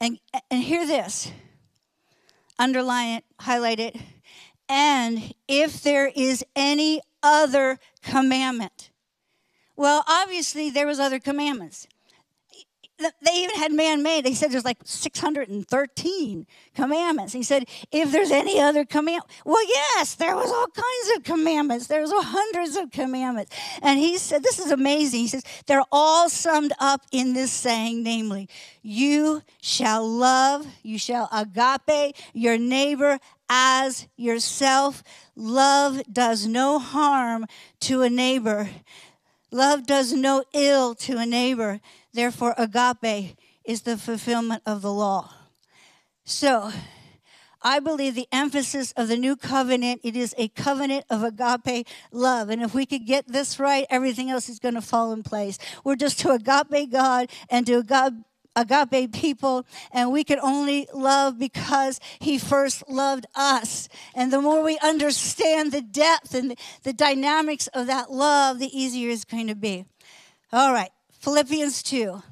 And, 0.00 0.18
and 0.50 0.60
hear 0.60 0.84
this 0.84 1.30
underline 2.58 3.18
it, 3.18 3.24
highlight 3.38 3.78
it. 3.78 3.96
And 4.68 5.32
if 5.46 5.84
there 5.84 6.10
is 6.16 6.44
any 6.56 7.00
other 7.22 7.78
commandment, 8.02 8.90
well, 9.76 10.02
obviously 10.08 10.68
there 10.68 10.88
was 10.88 10.98
other 10.98 11.20
commandments 11.20 11.86
they 13.00 13.32
even 13.34 13.56
had 13.56 13.72
man 13.72 14.02
made. 14.02 14.24
They 14.24 14.34
said 14.34 14.50
there's 14.50 14.64
like 14.64 14.78
613 14.84 16.46
commandments. 16.74 17.32
He 17.32 17.42
said, 17.42 17.64
if 17.90 18.12
there's 18.12 18.30
any 18.30 18.60
other 18.60 18.84
command, 18.84 19.22
well, 19.44 19.64
yes, 19.66 20.14
there 20.14 20.36
was 20.36 20.50
all 20.50 20.66
kinds 20.68 21.16
of 21.16 21.24
commandments. 21.24 21.86
There 21.86 22.00
was 22.00 22.12
hundreds 22.12 22.76
of 22.76 22.90
commandments. 22.90 23.54
And 23.82 23.98
he 23.98 24.18
said, 24.18 24.42
this 24.42 24.58
is 24.58 24.70
amazing. 24.70 25.20
He 25.20 25.28
says, 25.28 25.44
they're 25.66 25.84
all 25.90 26.28
summed 26.28 26.72
up 26.78 27.02
in 27.12 27.32
this 27.32 27.52
saying, 27.52 28.02
namely, 28.02 28.48
you 28.82 29.42
shall 29.60 30.06
love, 30.06 30.66
you 30.82 30.98
shall 30.98 31.28
agape 31.32 32.16
your 32.32 32.58
neighbor 32.58 33.18
as 33.48 34.06
yourself. 34.16 35.02
Love 35.34 36.02
does 36.10 36.46
no 36.46 36.78
harm 36.78 37.46
to 37.80 38.02
a 38.02 38.10
neighbor. 38.10 38.68
Love 39.50 39.84
does 39.86 40.12
no 40.12 40.44
ill 40.52 40.94
to 40.94 41.18
a 41.18 41.26
neighbor. 41.26 41.80
Therefore, 42.12 42.54
agape 42.56 43.36
is 43.64 43.82
the 43.82 43.96
fulfillment 43.96 44.62
of 44.66 44.82
the 44.82 44.92
law. 44.92 45.32
So, 46.24 46.72
I 47.62 47.78
believe 47.78 48.14
the 48.14 48.28
emphasis 48.32 48.92
of 48.92 49.08
the 49.08 49.16
new 49.16 49.36
covenant, 49.36 50.00
it 50.02 50.16
is 50.16 50.34
a 50.38 50.48
covenant 50.48 51.04
of 51.10 51.22
agape 51.22 51.86
love. 52.10 52.48
And 52.48 52.62
if 52.62 52.74
we 52.74 52.86
could 52.86 53.06
get 53.06 53.28
this 53.28 53.58
right, 53.58 53.86
everything 53.90 54.30
else 54.30 54.48
is 54.48 54.58
going 54.58 54.74
to 54.74 54.80
fall 54.80 55.12
in 55.12 55.22
place. 55.22 55.58
We're 55.84 55.96
just 55.96 56.18
to 56.20 56.32
agape 56.32 56.90
God 56.90 57.28
and 57.50 57.66
to 57.66 57.82
God 57.82 58.24
agape 58.56 59.12
people, 59.12 59.66
and 59.92 60.10
we 60.10 60.24
can 60.24 60.40
only 60.40 60.88
love 60.92 61.38
because 61.38 62.00
He 62.18 62.38
first 62.38 62.88
loved 62.88 63.26
us. 63.34 63.88
And 64.14 64.32
the 64.32 64.40
more 64.40 64.62
we 64.62 64.78
understand 64.78 65.72
the 65.72 65.82
depth 65.82 66.34
and 66.34 66.56
the 66.82 66.92
dynamics 66.92 67.66
of 67.68 67.86
that 67.86 68.10
love, 68.10 68.58
the 68.58 68.76
easier 68.76 69.10
it's 69.10 69.24
going 69.24 69.48
to 69.48 69.54
be. 69.54 69.84
All 70.52 70.72
right, 70.72 70.90
Philippians 71.20 71.82
2. 71.82 72.22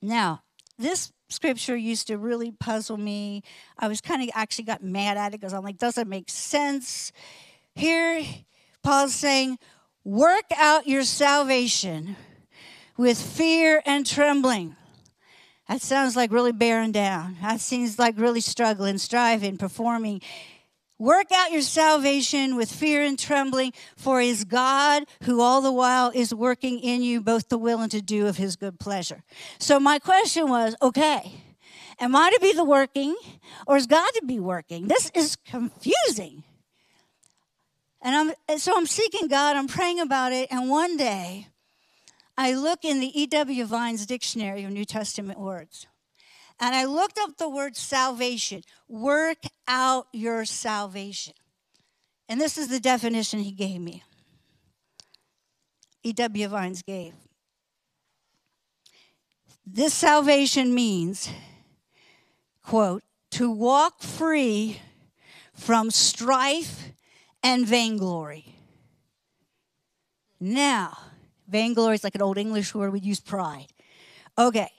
Now, 0.00 0.42
this 0.78 1.12
scripture 1.28 1.76
used 1.76 2.06
to 2.08 2.18
really 2.18 2.52
puzzle 2.52 2.96
me. 2.96 3.42
I 3.76 3.88
was 3.88 4.00
kind 4.00 4.22
of 4.22 4.30
actually 4.34 4.64
got 4.64 4.84
mad 4.84 5.16
at 5.16 5.34
it 5.34 5.40
because 5.40 5.52
I'm 5.52 5.64
like, 5.64 5.78
doesn't 5.78 6.08
make 6.08 6.30
sense. 6.30 7.12
Here, 7.74 8.24
Paul's 8.82 9.14
saying, 9.14 9.58
work 10.04 10.44
out 10.56 10.86
your 10.86 11.02
salvation 11.02 12.16
with 12.96 13.20
fear 13.20 13.82
and 13.84 14.06
trembling. 14.06 14.76
That 15.68 15.80
sounds 15.80 16.14
like 16.16 16.30
really 16.30 16.52
bearing 16.52 16.92
down. 16.92 17.38
That 17.40 17.60
seems 17.60 17.98
like 17.98 18.18
really 18.18 18.40
struggling, 18.40 18.98
striving, 18.98 19.56
performing 19.56 20.20
Work 21.02 21.32
out 21.32 21.50
your 21.50 21.62
salvation 21.62 22.54
with 22.54 22.70
fear 22.70 23.02
and 23.02 23.18
trembling, 23.18 23.72
for 23.96 24.20
it 24.20 24.26
is 24.26 24.44
God 24.44 25.02
who 25.24 25.40
all 25.40 25.60
the 25.60 25.72
while 25.72 26.12
is 26.14 26.32
working 26.32 26.78
in 26.78 27.02
you 27.02 27.20
both 27.20 27.48
the 27.48 27.58
will 27.58 27.80
and 27.80 27.90
to 27.90 28.00
do 28.00 28.28
of 28.28 28.36
his 28.36 28.54
good 28.54 28.78
pleasure. 28.78 29.24
So 29.58 29.80
my 29.80 29.98
question 29.98 30.48
was, 30.48 30.76
okay, 30.80 31.40
am 31.98 32.14
I 32.14 32.30
to 32.30 32.38
be 32.40 32.52
the 32.52 32.62
working 32.62 33.16
or 33.66 33.76
is 33.76 33.88
God 33.88 34.08
to 34.14 34.24
be 34.24 34.38
working? 34.38 34.86
This 34.86 35.10
is 35.12 35.34
confusing. 35.44 36.44
And 38.00 38.36
I'm 38.48 38.58
so 38.60 38.72
I'm 38.76 38.86
seeking 38.86 39.26
God, 39.26 39.56
I'm 39.56 39.66
praying 39.66 39.98
about 39.98 40.30
it, 40.30 40.52
and 40.52 40.70
one 40.70 40.96
day 40.96 41.48
I 42.38 42.54
look 42.54 42.84
in 42.84 43.00
the 43.00 43.20
E.W. 43.22 43.64
Vines 43.64 44.06
dictionary 44.06 44.62
of 44.62 44.70
New 44.70 44.84
Testament 44.84 45.40
words. 45.40 45.88
And 46.62 46.76
I 46.76 46.84
looked 46.84 47.18
up 47.18 47.38
the 47.38 47.48
word 47.48 47.76
salvation. 47.76 48.62
Work 48.88 49.38
out 49.66 50.06
your 50.12 50.44
salvation. 50.44 51.34
And 52.28 52.40
this 52.40 52.56
is 52.56 52.68
the 52.68 52.78
definition 52.78 53.40
he 53.40 53.50
gave 53.50 53.80
me. 53.80 54.04
E.W. 56.04 56.48
Vines 56.48 56.82
gave. 56.82 57.14
This 59.66 59.92
salvation 59.92 60.72
means, 60.72 61.28
quote, 62.62 63.02
to 63.32 63.50
walk 63.50 64.00
free 64.00 64.80
from 65.54 65.90
strife 65.90 66.92
and 67.42 67.66
vainglory. 67.66 68.54
Now, 70.38 70.96
Vainglory 71.48 71.96
is 71.96 72.04
like 72.04 72.14
an 72.14 72.22
old 72.22 72.38
English 72.38 72.74
word. 72.74 72.92
We'd 72.92 73.04
use 73.04 73.20
pride. 73.20 73.66
Okay. 74.38 74.70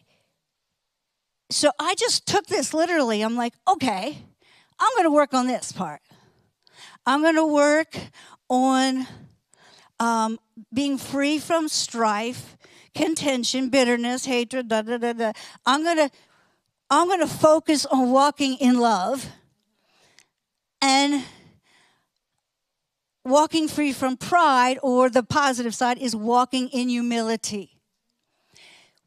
So 1.54 1.70
I 1.78 1.94
just 1.94 2.26
took 2.26 2.48
this 2.48 2.74
literally. 2.74 3.22
I'm 3.22 3.36
like, 3.36 3.54
okay, 3.68 4.18
I'm 4.80 4.92
going 4.96 5.06
to 5.06 5.12
work 5.12 5.36
on 5.36 5.46
this 5.46 5.72
part. 5.72 6.02
I'm 7.06 7.22
going 7.22 7.36
to 7.36 7.46
work 7.46 7.96
on 8.50 9.06
um, 10.00 10.40
being 10.74 10.98
free 10.98 11.38
from 11.38 11.68
strife, 11.68 12.58
contention, 12.96 13.70
bitterness, 13.70 14.26
hatred, 14.26 14.68
da 14.68 14.82
da 14.82 14.98
da 14.98 15.14
da. 15.14 15.32
I'm 15.66 15.84
going 15.84 15.98
to 15.98 16.10
I'm 16.90 17.08
going 17.08 17.20
to 17.20 17.28
focus 17.28 17.86
on 17.86 18.10
walking 18.12 18.56
in 18.56 18.80
love 18.80 19.28
and 20.82 21.24
walking 23.24 23.68
free 23.68 23.94
from 23.94 24.18
pride, 24.18 24.80
or 24.82 25.10
the 25.10 25.24
positive 25.24 25.76
side 25.76 26.00
is 26.00 26.16
walking 26.16 26.70
in 26.70 26.90
humility. 26.90 27.73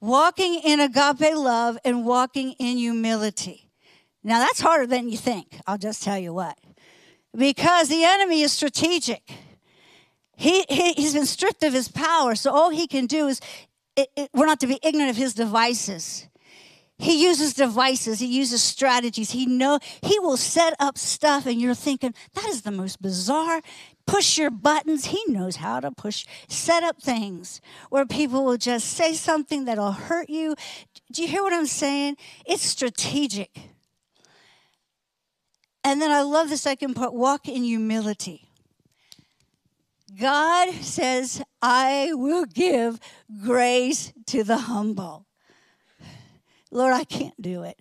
Walking 0.01 0.61
in 0.63 0.81
agape 0.81 1.35
love 1.35 1.79
and 1.85 2.05
walking 2.05 2.53
in 2.53 2.77
humility. 2.77 3.71
Now, 4.23 4.41
that's 4.41 4.61
harder 4.61 4.87
than 4.87 5.09
you 5.09 5.17
think. 5.17 5.61
I'll 5.67 5.79
just 5.79 6.03
tell 6.03 6.19
you 6.19 6.35
what. 6.35 6.59
Because 7.35 7.89
the 7.89 8.05
enemy 8.05 8.43
is 8.43 8.53
strategic. 8.53 9.23
He, 10.37 10.65
he, 10.69 11.03
has 11.03 11.15
been 11.15 11.27
stripped 11.27 11.63
of 11.63 11.73
his 11.73 11.89
power, 11.89 12.35
so 12.35 12.51
all 12.51 12.71
he 12.71 12.87
can 12.87 13.07
do 13.07 13.29
is, 13.29 13.41
it, 13.97 14.09
it, 14.17 14.31
we're 14.35 14.47
not 14.47 14.61
to 14.61 14.67
be 14.67 14.79
ignorant 14.83 15.11
of 15.11 15.17
his 15.17 15.33
devices. 15.33 16.29
He 16.99 17.23
uses 17.23 17.55
devices, 17.55 18.21
he 18.21 18.27
uses 18.27 18.63
strategies. 18.63 19.31
He 19.31 19.47
know 19.47 19.79
he 20.03 20.19
will 20.19 20.39
set 20.39 20.75
up 20.79 20.97
stuff 20.97 21.47
and 21.47 21.61
you're 21.61 21.75
thinking, 21.75 22.15
that 22.35 22.49
is 22.49 22.63
the 22.63 22.71
most 22.71 23.03
bizarre. 23.03 23.61
Push 24.07 24.39
your 24.39 24.51
buttons. 24.51 25.07
He 25.07 25.23
knows 25.27 25.57
how 25.57 25.81
to 25.81 25.91
push, 25.91 26.27
set 26.49 26.83
up 26.83 27.03
things 27.03 27.61
where 27.91 28.07
people 28.07 28.45
will 28.45 28.57
just 28.57 28.89
say 28.89 29.15
something 29.15 29.65
that'll 29.65 29.93
hurt 29.93 30.31
you. 30.31 30.55
Do 31.13 31.23
you 31.23 31.29
hear 31.29 31.43
what 31.43 31.53
I'm 31.53 31.67
saying? 31.67 32.17
It's 32.47 32.63
strategic. 32.63 33.51
And 35.83 36.01
then 36.03 36.11
I 36.11 36.23
love 36.23 36.51
the 36.51 36.57
second 36.57 36.95
part 36.95 37.15
walk 37.15 37.49
in 37.49 37.65
humility. 37.65 38.49
God 40.21 40.73
says, 40.75 41.43
I 41.61 42.11
will 42.13 42.45
give 42.45 42.99
grace 43.45 44.13
to 44.27 44.45
the 44.45 44.59
humble. 44.59 45.27
Lord, 46.71 46.93
I 46.93 47.05
can't 47.05 47.41
do 47.41 47.63
it. 47.63 47.79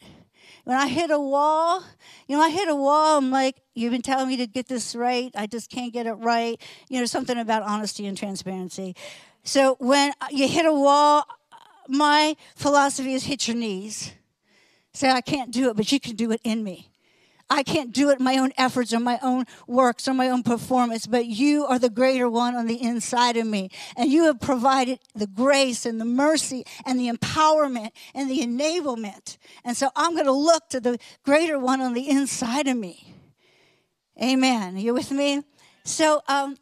When 0.63 0.77
I 0.77 0.87
hit 0.87 1.11
a 1.11 1.19
wall, 1.19 1.83
you 2.27 2.37
know, 2.37 2.43
I 2.43 2.49
hit 2.49 2.67
a 2.67 2.75
wall, 2.75 3.17
I'm 3.17 3.31
like, 3.31 3.57
you've 3.73 3.91
been 3.91 4.01
telling 4.01 4.27
me 4.27 4.37
to 4.37 4.47
get 4.47 4.67
this 4.67 4.95
right. 4.95 5.31
I 5.35 5.47
just 5.47 5.69
can't 5.69 5.93
get 5.93 6.07
it 6.07 6.13
right. 6.13 6.59
You 6.89 6.99
know, 6.99 7.05
something 7.05 7.37
about 7.37 7.63
honesty 7.63 8.07
and 8.07 8.17
transparency. 8.17 8.95
So 9.43 9.75
when 9.79 10.11
uh, 10.21 10.27
you 10.31 10.47
hit 10.47 10.65
a 10.65 10.73
wall, 10.73 11.23
my 11.87 12.35
philosophy 12.55 13.13
is 13.13 13.25
hit 13.25 13.47
your 13.47 13.57
knees. 13.57 14.11
Say, 14.93 15.11
I 15.11 15.21
can't 15.21 15.51
do 15.51 15.69
it, 15.69 15.75
but 15.75 15.91
you 15.91 15.99
can 15.99 16.15
do 16.15 16.31
it 16.31 16.41
in 16.43 16.63
me. 16.63 16.89
I 17.49 17.61
can't 17.61 17.91
do 17.91 18.09
it 18.09 18.19
my 18.19 18.37
own 18.37 18.51
efforts 18.57 18.91
or 18.91 18.99
my 18.99 19.19
own 19.21 19.45
works 19.67 20.07
or 20.07 20.13
my 20.13 20.29
own 20.29 20.41
performance, 20.41 21.05
but 21.05 21.27
you 21.27 21.65
are 21.65 21.77
the 21.77 21.91
greater 21.91 22.27
one 22.27 22.55
on 22.55 22.65
the 22.65 22.81
inside 22.81 23.37
of 23.37 23.45
me. 23.45 23.69
And 23.95 24.11
you 24.11 24.23
have 24.25 24.39
provided 24.39 24.99
the 25.13 25.27
grace 25.27 25.85
and 25.85 26.01
the 26.01 26.05
mercy 26.05 26.65
and 26.85 26.99
the 26.99 27.09
empowerment 27.09 27.91
and 28.15 28.29
the 28.29 28.39
enablement. 28.39 29.37
And 29.63 29.77
so 29.77 29.89
I'm 29.95 30.13
going 30.13 30.25
to 30.25 30.31
look 30.31 30.69
to 30.69 30.79
the 30.79 30.97
greater 31.23 31.59
one 31.59 31.81
on 31.81 31.93
the 31.93 32.09
inside 32.09 32.67
of 32.67 32.77
me. 32.77 33.13
Amen. 34.21 34.75
Are 34.75 34.79
you 34.79 34.93
with 34.93 35.11
me? 35.11 35.43
So, 35.83 36.21
um, 36.27 36.57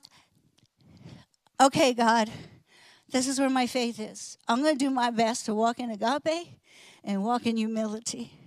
okay, 1.61 1.93
God, 1.93 2.29
this 3.09 3.27
is 3.27 3.39
where 3.39 3.49
my 3.49 3.67
faith 3.67 3.99
is. 4.01 4.37
I'm 4.49 4.61
going 4.61 4.77
to 4.77 4.85
do 4.85 4.89
my 4.89 5.11
best 5.11 5.45
to 5.45 5.55
walk 5.55 5.79
in 5.79 5.91
agape 5.91 6.59
and 7.05 7.23
walk 7.23 7.45
in 7.45 7.55
humility. 7.55 8.42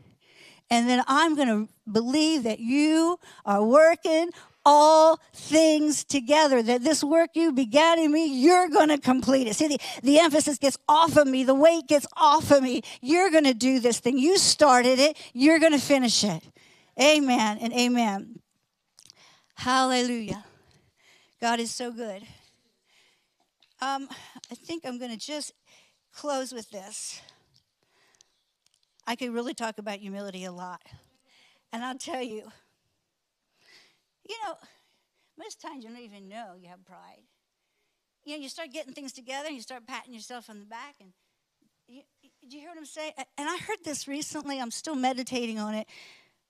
And 0.71 0.89
then 0.89 1.03
I'm 1.07 1.37
going 1.37 1.49
to 1.49 1.69
believe 1.91 2.43
that 2.43 2.59
you 2.59 3.19
are 3.45 3.63
working 3.63 4.31
all 4.65 5.21
things 5.33 6.03
together. 6.03 6.61
That 6.61 6.83
this 6.83 7.05
work 7.05 7.31
you 7.35 7.53
began 7.53 8.01
in 8.01 8.11
me, 8.11 8.27
you're 8.27 8.69
going 8.69 8.89
to 8.89 8.99
complete 8.99 9.47
it. 9.47 9.55
See, 9.55 9.69
the, 9.69 9.79
the 10.03 10.19
emphasis 10.19 10.59
gets 10.59 10.77
off 10.89 11.17
of 11.17 11.29
me, 11.29 11.45
the 11.45 11.55
weight 11.55 11.87
gets 11.87 12.07
off 12.17 12.51
of 12.51 12.63
me. 12.63 12.83
You're 13.01 13.31
going 13.31 13.45
to 13.45 13.55
do 13.55 13.79
this 13.79 14.01
thing. 14.01 14.19
You 14.19 14.39
started 14.39 14.99
it, 14.99 15.17
you're 15.33 15.61
going 15.61 15.73
to 15.73 15.79
finish 15.79 16.25
it. 16.25 16.43
Amen 17.01 17.59
and 17.61 17.73
amen. 17.73 18.41
Hallelujah. 19.55 20.45
God 21.41 21.61
is 21.61 21.71
so 21.71 21.93
good. 21.93 22.23
Um, 23.81 24.09
I 24.51 24.55
think 24.55 24.85
I'm 24.85 24.99
going 24.99 25.11
to 25.11 25.19
just 25.19 25.53
close 26.13 26.53
with 26.53 26.71
this. 26.71 27.21
I 29.07 29.17
could 29.17 29.33
really 29.33 29.55
talk 29.55 29.79
about 29.79 29.99
humility 29.99 30.45
a 30.45 30.53
lot. 30.53 30.83
And 31.73 31.85
I'll 31.85 31.99
tell 31.99 32.23
you, 32.23 32.43
you 34.29 34.37
know, 34.45 34.55
most 35.39 35.61
times 35.61 35.85
you 35.85 35.91
don't 35.91 36.01
even 36.01 36.29
know 36.29 36.55
you 36.61 36.69
have 36.69 36.85
pride. 36.85 37.23
You 38.25 38.37
know, 38.37 38.43
you 38.43 38.49
start 38.49 38.73
getting 38.73 38.93
things 38.93 39.13
together 39.13 39.47
and 39.47 39.55
you 39.55 39.63
start 39.63 39.87
patting 39.87 40.13
yourself 40.13 40.51
on 40.51 40.59
the 40.59 40.67
back. 40.67 40.97
And 41.01 41.13
you, 41.87 42.03
do 42.49 42.57
you 42.57 42.63
hear 42.63 42.71
what 42.71 42.79
I'm 42.79 42.87
saying? 42.87 43.13
And 43.39 43.49
I 43.49 43.57
heard 43.59 43.79
this 43.85 44.09
recently. 44.09 44.61
I'm 44.61 44.73
still 44.73 44.97
meditating 44.97 45.59
on 45.61 45.75
it. 45.75 45.87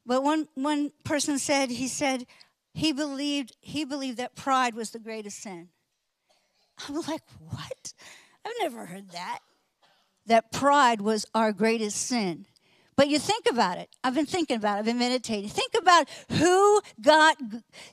But 0.06 0.22
one, 0.22 0.48
one 0.54 0.92
person 1.04 1.38
said, 1.38 1.70
he 1.70 1.88
said, 1.88 2.26
he 2.72 2.92
believed, 2.92 3.56
he 3.60 3.84
believed 3.84 4.18
that 4.18 4.36
pride 4.36 4.74
was 4.74 4.90
the 4.90 4.98
greatest 4.98 5.42
sin. 5.42 5.68
I'm 6.88 6.94
like, 6.94 7.22
what? 7.40 7.92
I've 8.46 8.52
never 8.60 8.86
heard 8.86 9.10
that 9.10 9.40
that 10.26 10.52
pride 10.52 11.00
was 11.00 11.26
our 11.34 11.52
greatest 11.52 11.96
sin. 11.96 12.46
But 12.96 13.08
you 13.08 13.18
think 13.18 13.44
about 13.50 13.76
it. 13.78 13.90
I've 14.02 14.14
been 14.14 14.26
thinking 14.26 14.56
about 14.56 14.76
it. 14.76 14.78
I've 14.80 14.84
been 14.86 14.98
meditating. 14.98 15.50
Think 15.50 15.74
about 15.78 16.08
who 16.30 16.80
got 17.00 17.36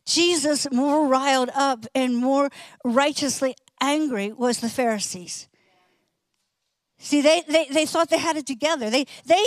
Jesus 0.05 0.71
more 0.71 1.07
riled 1.07 1.49
up 1.53 1.85
and 1.93 2.15
more 2.15 2.49
righteously 2.85 3.55
angry 3.81 4.31
was 4.31 4.59
the 4.59 4.69
Pharisees. 4.69 5.49
See, 6.97 7.19
they, 7.19 7.43
they, 7.49 7.65
they 7.65 7.85
thought 7.85 8.09
they 8.09 8.17
had 8.17 8.37
it 8.37 8.47
together. 8.47 8.89
They, 8.89 9.05
they 9.25 9.43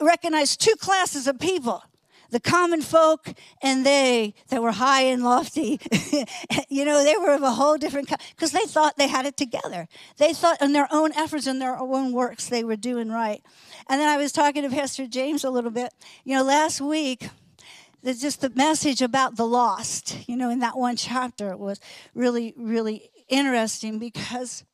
recognized 0.00 0.60
two 0.62 0.74
classes 0.76 1.26
of 1.26 1.38
people 1.38 1.82
the 2.30 2.40
common 2.40 2.82
folk 2.82 3.32
and 3.62 3.84
they 3.84 4.34
that 4.48 4.62
were 4.62 4.72
high 4.72 5.02
and 5.02 5.22
lofty. 5.22 5.80
you 6.68 6.84
know, 6.84 7.04
they 7.04 7.16
were 7.16 7.34
of 7.34 7.42
a 7.42 7.52
whole 7.52 7.76
different 7.76 8.08
kind 8.08 8.20
because 8.34 8.52
they 8.52 8.66
thought 8.66 8.96
they 8.96 9.08
had 9.08 9.26
it 9.26 9.36
together. 9.36 9.88
They 10.18 10.32
thought 10.32 10.60
in 10.60 10.72
their 10.72 10.88
own 10.90 11.12
efforts 11.16 11.46
and 11.46 11.60
their 11.60 11.76
own 11.76 12.12
works 12.12 12.48
they 12.48 12.64
were 12.64 12.76
doing 12.76 13.10
right. 13.10 13.42
And 13.88 14.00
then 14.00 14.08
I 14.08 14.16
was 14.16 14.32
talking 14.32 14.62
to 14.62 14.70
Pastor 14.70 15.06
James 15.06 15.44
a 15.44 15.50
little 15.50 15.70
bit. 15.70 15.92
You 16.24 16.36
know, 16.36 16.44
last 16.44 16.80
week, 16.80 17.28
just 18.04 18.40
the 18.40 18.50
message 18.50 19.00
about 19.00 19.36
the 19.36 19.46
lost, 19.46 20.28
you 20.28 20.36
know, 20.36 20.50
in 20.50 20.58
that 20.58 20.76
one 20.76 20.96
chapter 20.96 21.56
was 21.56 21.80
really, 22.14 22.52
really 22.56 23.10
interesting 23.28 23.98
because 23.98 24.64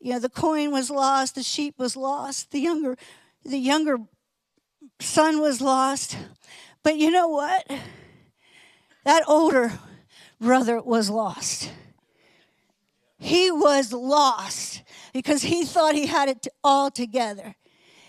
you 0.00 0.12
know 0.12 0.18
the 0.18 0.28
coin 0.28 0.70
was 0.72 0.90
lost 0.90 1.36
the 1.36 1.42
sheep 1.42 1.74
was 1.78 1.96
lost 1.96 2.50
the 2.50 2.58
younger 2.58 2.96
the 3.44 3.58
younger 3.58 3.98
son 5.00 5.40
was 5.40 5.60
lost. 5.60 6.16
But 6.82 6.96
you 6.96 7.10
know 7.10 7.28
what? 7.28 7.70
That 9.04 9.22
older 9.26 9.72
brother 10.40 10.80
was 10.80 11.10
lost. 11.10 11.70
He 13.18 13.50
was 13.50 13.92
lost 13.92 14.82
because 15.12 15.42
he 15.42 15.64
thought 15.64 15.94
he 15.94 16.06
had 16.06 16.28
it 16.28 16.46
all 16.62 16.90
together 16.90 17.56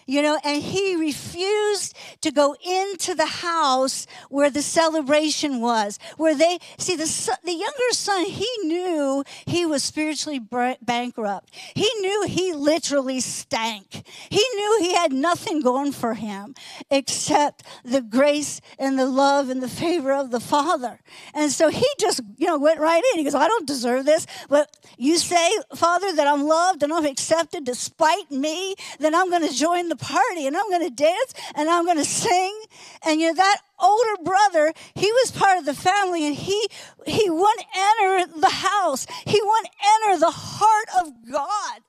you 0.07 0.21
know, 0.21 0.39
and 0.43 0.63
he 0.63 0.95
refused 0.95 1.95
to 2.21 2.31
go 2.31 2.55
into 2.65 3.13
the 3.13 3.25
house 3.25 4.07
where 4.29 4.49
the 4.49 4.61
celebration 4.61 5.61
was, 5.61 5.99
where 6.15 6.33
they 6.33 6.59
see 6.77 6.95
the 6.95 7.07
the 7.43 7.51
younger 7.51 7.91
son. 7.91 8.25
He 8.25 8.49
knew 8.63 9.23
he 9.45 9.65
was 9.65 9.83
spiritually 9.83 10.39
bankrupt. 10.39 11.53
He 11.75 11.89
knew 11.99 12.25
he 12.27 12.53
literally 12.53 13.19
stank. 13.19 14.07
He 14.29 14.43
knew 14.55 14.77
he 14.79 14.95
had 14.95 15.11
nothing 15.11 15.61
going 15.61 15.91
for 15.91 16.13
him 16.13 16.55
except 16.89 17.63
the 17.83 18.01
grace 18.01 18.61
and 18.79 18.97
the 18.97 19.05
love 19.05 19.49
and 19.49 19.61
the 19.61 19.67
favor 19.67 20.13
of 20.13 20.31
the 20.31 20.39
Father. 20.39 21.01
And 21.33 21.51
so 21.51 21.67
he 21.69 21.85
just, 21.99 22.21
you 22.37 22.47
know, 22.47 22.57
went 22.57 22.79
right 22.79 23.03
in. 23.13 23.19
He 23.19 23.23
goes, 23.25 23.35
"I 23.35 23.47
don't 23.47 23.67
deserve 23.67 24.05
this, 24.05 24.25
but 24.47 24.75
you 24.97 25.17
say, 25.17 25.51
Father, 25.75 26.13
that 26.13 26.27
I'm 26.27 26.45
loved 26.45 26.81
and 26.83 26.93
I'm 26.93 27.05
accepted 27.05 27.65
despite 27.65 28.31
me. 28.31 28.75
Then 28.99 29.13
I'm 29.13 29.29
going 29.29 29.47
to 29.47 29.53
join 29.53 29.89
the 29.89 29.96
party 29.97 30.47
and 30.47 30.55
I'm 30.55 30.69
going 30.69 30.87
to 30.87 30.93
dance 30.93 31.33
and 31.55 31.69
I'm 31.69 31.85
going 31.85 31.97
to 31.97 32.05
sing. 32.05 32.59
And 33.05 33.19
you 33.19 33.27
know, 33.27 33.35
that 33.35 33.61
older 33.79 34.23
brother, 34.23 34.73
he 34.95 35.11
was 35.11 35.31
part 35.31 35.57
of 35.57 35.65
the 35.65 35.73
family 35.73 36.25
and 36.25 36.35
he, 36.35 36.67
he 37.05 37.29
wouldn't 37.29 37.67
enter 37.75 38.39
the 38.39 38.49
house. 38.49 39.05
He 39.25 39.41
wouldn't 39.41 39.73
enter 40.03 40.19
the 40.19 40.31
heart 40.31 40.87
of 40.99 41.13
God. 41.31 41.81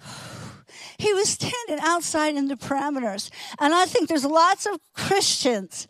He 0.96 1.12
was 1.12 1.28
standing 1.28 1.84
outside 1.84 2.36
in 2.36 2.46
the 2.46 2.54
parameters. 2.54 3.28
And 3.58 3.74
I 3.74 3.84
think 3.84 4.08
there's 4.08 4.24
lots 4.24 4.64
of 4.64 4.78
Christians 4.94 5.88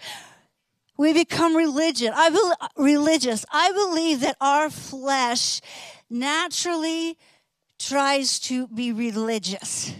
we 0.96 1.12
become 1.12 1.56
religion. 1.56 2.12
I 2.14 2.30
be, 2.30 2.82
religious. 2.82 3.44
I 3.52 3.72
believe 3.72 4.20
that 4.20 4.36
our 4.40 4.70
flesh 4.70 5.60
naturally 6.08 7.18
tries 7.78 8.38
to 8.40 8.68
be 8.68 8.92
religious 8.92 9.92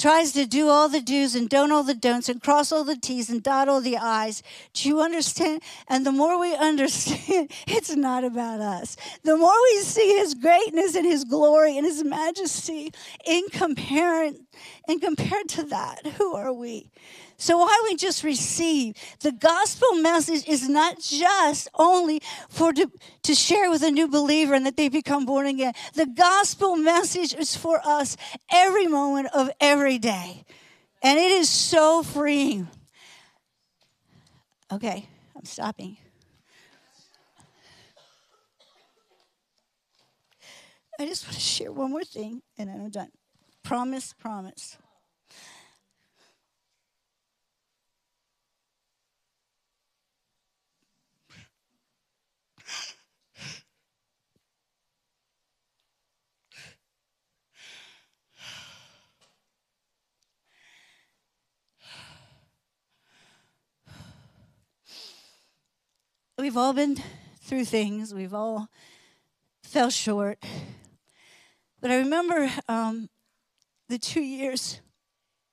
tries 0.00 0.32
to 0.32 0.46
do 0.46 0.68
all 0.68 0.88
the 0.88 1.00
do's 1.00 1.34
and 1.34 1.48
don't 1.48 1.70
all 1.70 1.82
the 1.82 1.94
don'ts 1.94 2.28
and 2.30 2.42
cross 2.42 2.72
all 2.72 2.84
the 2.84 2.96
T's 2.96 3.28
and 3.28 3.42
dot 3.42 3.68
all 3.68 3.82
the 3.82 3.98
I's. 3.98 4.42
Do 4.72 4.88
you 4.88 5.00
understand? 5.00 5.62
And 5.88 6.06
the 6.06 6.12
more 6.12 6.40
we 6.40 6.54
understand, 6.54 7.50
it's 7.66 7.94
not 7.94 8.24
about 8.24 8.60
us. 8.60 8.96
The 9.24 9.36
more 9.36 9.54
we 9.72 9.80
see 9.80 10.16
his 10.16 10.34
greatness 10.34 10.94
and 10.94 11.04
his 11.04 11.24
glory 11.24 11.76
and 11.76 11.86
his 11.86 12.02
majesty 12.02 12.92
in 13.26 13.42
compared, 13.52 14.36
compared 15.00 15.48
to 15.50 15.64
that, 15.64 16.06
who 16.16 16.34
are 16.34 16.52
we? 16.52 16.90
So 17.40 17.56
why 17.56 17.80
we 17.84 17.96
just 17.96 18.22
receive? 18.22 18.96
The 19.20 19.32
gospel 19.32 19.94
message 19.94 20.46
is 20.46 20.68
not 20.68 21.00
just 21.00 21.68
only 21.74 22.20
for 22.50 22.70
to, 22.74 22.90
to 23.22 23.34
share 23.34 23.70
with 23.70 23.82
a 23.82 23.90
new 23.90 24.08
believer 24.08 24.52
and 24.52 24.66
that 24.66 24.76
they 24.76 24.90
become 24.90 25.24
born 25.24 25.46
again. 25.46 25.72
The 25.94 26.04
gospel 26.04 26.76
message 26.76 27.32
is 27.32 27.56
for 27.56 27.80
us 27.82 28.18
every 28.52 28.86
moment 28.86 29.28
of 29.34 29.50
every 29.58 29.96
day. 29.96 30.44
And 31.02 31.18
it 31.18 31.32
is 31.32 31.48
so 31.48 32.02
freeing. 32.02 32.68
Okay, 34.70 35.08
I'm 35.34 35.46
stopping. 35.46 35.96
I 40.98 41.06
just 41.06 41.24
want 41.24 41.36
to 41.36 41.40
share 41.40 41.72
one 41.72 41.90
more 41.90 42.04
thing 42.04 42.42
and 42.58 42.68
then 42.68 42.82
I'm 42.82 42.90
done. 42.90 43.08
Promise, 43.62 44.12
promise. 44.18 44.76
We've 66.40 66.56
all 66.56 66.72
been 66.72 66.96
through 67.42 67.66
things, 67.66 68.14
we've 68.14 68.32
all 68.32 68.68
fell 69.62 69.90
short. 69.90 70.38
But 71.80 71.90
I 71.90 71.98
remember 71.98 72.50
um, 72.66 73.10
the 73.88 73.98
two 73.98 74.22
years 74.22 74.80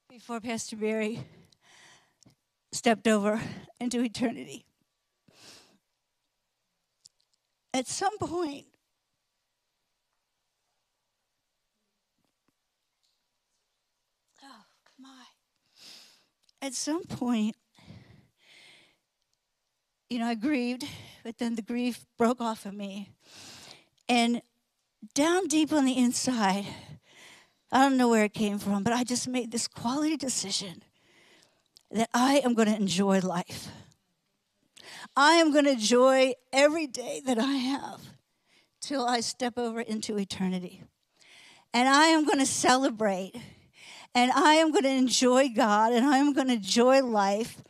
before 0.09 0.39
Pastor 0.39 0.77
Barry 0.77 1.19
stepped 2.71 3.07
over 3.07 3.41
into 3.79 4.01
eternity. 4.01 4.65
At 7.73 7.87
some 7.87 8.17
point, 8.17 8.65
oh 14.41 14.65
my, 14.97 15.25
at 16.61 16.73
some 16.73 17.03
point, 17.03 17.55
you 20.09 20.19
know, 20.19 20.27
I 20.27 20.35
grieved, 20.35 20.85
but 21.23 21.37
then 21.37 21.55
the 21.55 21.61
grief 21.61 22.05
broke 22.17 22.39
off 22.39 22.65
of 22.65 22.73
me. 22.73 23.11
And 24.07 24.41
down 25.13 25.47
deep 25.47 25.73
on 25.73 25.85
the 25.85 25.97
inside, 25.97 26.65
I 27.71 27.79
don't 27.79 27.97
know 27.97 28.07
where 28.07 28.23
it 28.23 28.33
came 28.33 28.59
from, 28.59 28.83
but 28.83 28.93
I 28.93 29.03
just 29.03 29.27
made 29.27 29.51
this 29.51 29.67
quality 29.67 30.15
decision 30.15 30.83
that 31.91 32.09
I 32.13 32.41
am 32.43 32.53
going 32.53 32.67
to 32.67 32.75
enjoy 32.75 33.19
life. 33.19 33.67
I 35.15 35.33
am 35.33 35.51
going 35.51 35.65
to 35.65 35.71
enjoy 35.71 36.33
every 36.53 36.87
day 36.87 37.21
that 37.25 37.39
I 37.39 37.53
have 37.53 38.01
till 38.81 39.05
I 39.05 39.19
step 39.19 39.57
over 39.57 39.81
into 39.81 40.17
eternity. 40.17 40.83
And 41.73 41.89
I 41.89 42.07
am 42.07 42.25
going 42.25 42.39
to 42.39 42.45
celebrate 42.45 43.33
and 44.15 44.31
I 44.31 44.53
am 44.53 44.71
going 44.71 44.83
to 44.83 44.89
enjoy 44.89 45.49
God 45.49 45.91
and 45.91 46.05
I 46.05 46.17
am 46.17 46.33
going 46.33 46.47
to 46.47 46.53
enjoy 46.53 47.03
life 47.03 47.61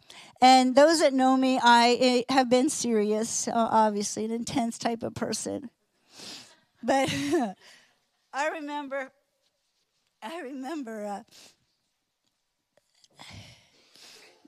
and 0.42 0.76
those 0.76 1.00
that 1.00 1.14
know 1.14 1.36
me, 1.36 1.60
I 1.62 1.98
eh, 2.00 2.34
have 2.34 2.50
been 2.50 2.70
serious, 2.70 3.48
uh, 3.48 3.54
obviously, 3.56 4.26
an 4.26 4.32
intense 4.32 4.78
type 4.78 5.04
of 5.04 5.16
person. 5.16 5.70
But 6.84 7.14
I 8.34 8.48
remember, 8.50 9.12
I 10.22 10.42
remember 10.42 11.06
uh, 11.06 11.24